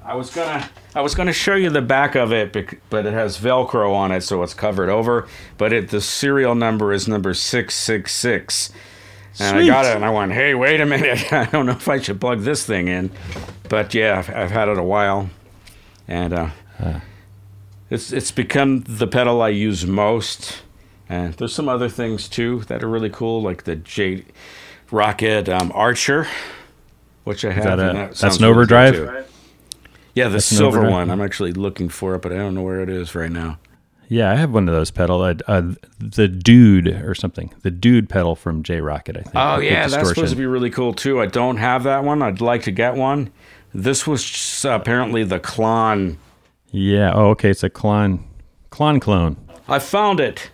[0.04, 2.52] I was gonna I was gonna show you the back of it,
[2.90, 5.26] but it has Velcro on it, so it's covered over.
[5.56, 8.70] But it the serial number is number six six six.
[9.40, 11.32] And I got it, and I went, "Hey, wait a minute!
[11.32, 13.10] I don't know if I should plug this thing in."
[13.68, 15.30] But yeah, I've, I've had it a while,
[16.06, 16.50] and uh,
[17.90, 20.62] it's it's become the pedal I use most.
[21.08, 24.24] And there's some other things too that are really cool, like the J
[24.90, 26.26] Rockett um, Archer,
[27.24, 27.64] which I have.
[27.64, 28.94] that a- that that's an overdrive?
[28.94, 29.24] too.
[30.14, 31.10] Yeah, the That's silver one.
[31.10, 33.58] I'm actually looking for it, but I don't know where it is right now.
[34.08, 35.20] Yeah, I have one of those pedal.
[35.20, 37.52] Uh, uh, the Dude or something.
[37.62, 39.36] The Dude pedal from J Rockett, I think.
[39.36, 41.20] Oh with yeah, that's supposed to be really cool too.
[41.20, 42.22] I don't have that one.
[42.22, 43.30] I'd like to get one.
[43.74, 46.16] This was just, uh, apparently the Klon.
[46.70, 47.12] Yeah.
[47.14, 47.50] Oh, okay.
[47.50, 48.24] It's a clone,
[48.70, 49.36] clone clone.
[49.68, 50.50] I found it.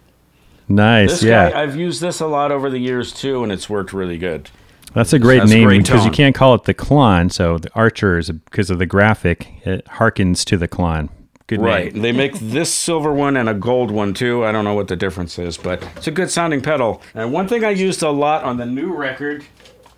[0.69, 1.11] Nice.
[1.11, 1.51] This yeah.
[1.51, 4.51] guy, I've used this a lot over the years too, and it's worked really good.
[4.95, 7.31] That's a great a name great because you can't call it the Klon.
[7.33, 9.49] So the Archer is because of the graphic.
[9.67, 11.09] It harkens to the Klon.
[11.47, 11.93] Good Right.
[11.93, 12.03] name.
[12.03, 14.45] They make this silver one and a gold one too.
[14.45, 17.03] I don't know what the difference is, but it's a good sounding pedal.
[17.15, 19.45] And one thing I used a lot on the new record,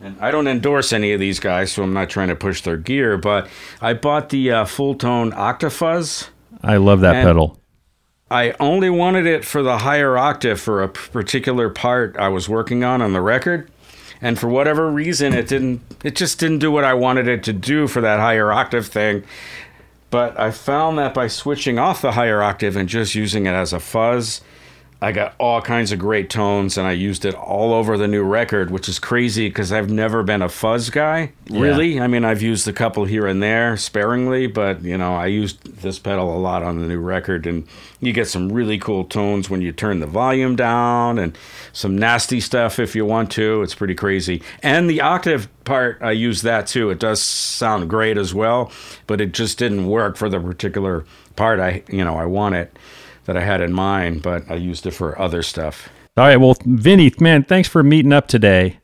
[0.03, 2.77] and I don't endorse any of these guys, so I'm not trying to push their
[2.77, 3.47] gear, but
[3.81, 6.29] I bought the uh, Fulltone Octafuzz.
[6.65, 7.61] I love that pedal.
[8.29, 12.83] I only wanted it for the higher octave for a particular part I was working
[12.83, 13.71] on on the record.
[14.21, 15.83] And for whatever reason, it didn't.
[16.03, 19.23] It just didn't do what I wanted it to do for that higher octave thing.
[20.11, 23.73] But I found that by switching off the higher octave and just using it as
[23.73, 24.41] a fuzz,
[25.01, 28.25] I got all kinds of great tones, and I used it all over the new
[28.25, 31.33] record, which is crazy because I've never been a fuzz guy.
[31.51, 35.27] Really, I mean, I've used a couple here and there sparingly, but you know, I
[35.27, 37.69] used this pedal a lot on the new record, and
[38.01, 41.37] you get some really cool tones when you turn the volume down, and
[41.75, 43.61] some nasty stuff if you want to.
[43.63, 44.43] It's pretty crazy.
[44.63, 46.89] And the octave part, I use that too.
[46.89, 48.73] It does sound great as well,
[49.07, 51.05] but it just didn't work for the particular
[51.37, 52.75] part I, you know, I want it
[53.27, 55.89] that I had in mind, but I used it for other stuff.
[56.17, 56.37] All right.
[56.39, 58.79] Well, Vinnie, man, thanks for meeting up today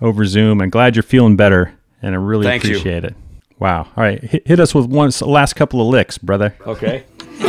[0.00, 0.60] over Zoom.
[0.60, 1.72] I'm glad you're feeling better,
[2.02, 2.70] and I really Thank you.
[2.70, 3.14] appreciate it.
[3.58, 3.82] Wow.
[3.96, 4.22] All right.
[4.22, 6.56] Hit, hit us with one last couple of licks, brother.
[6.66, 7.04] Okay.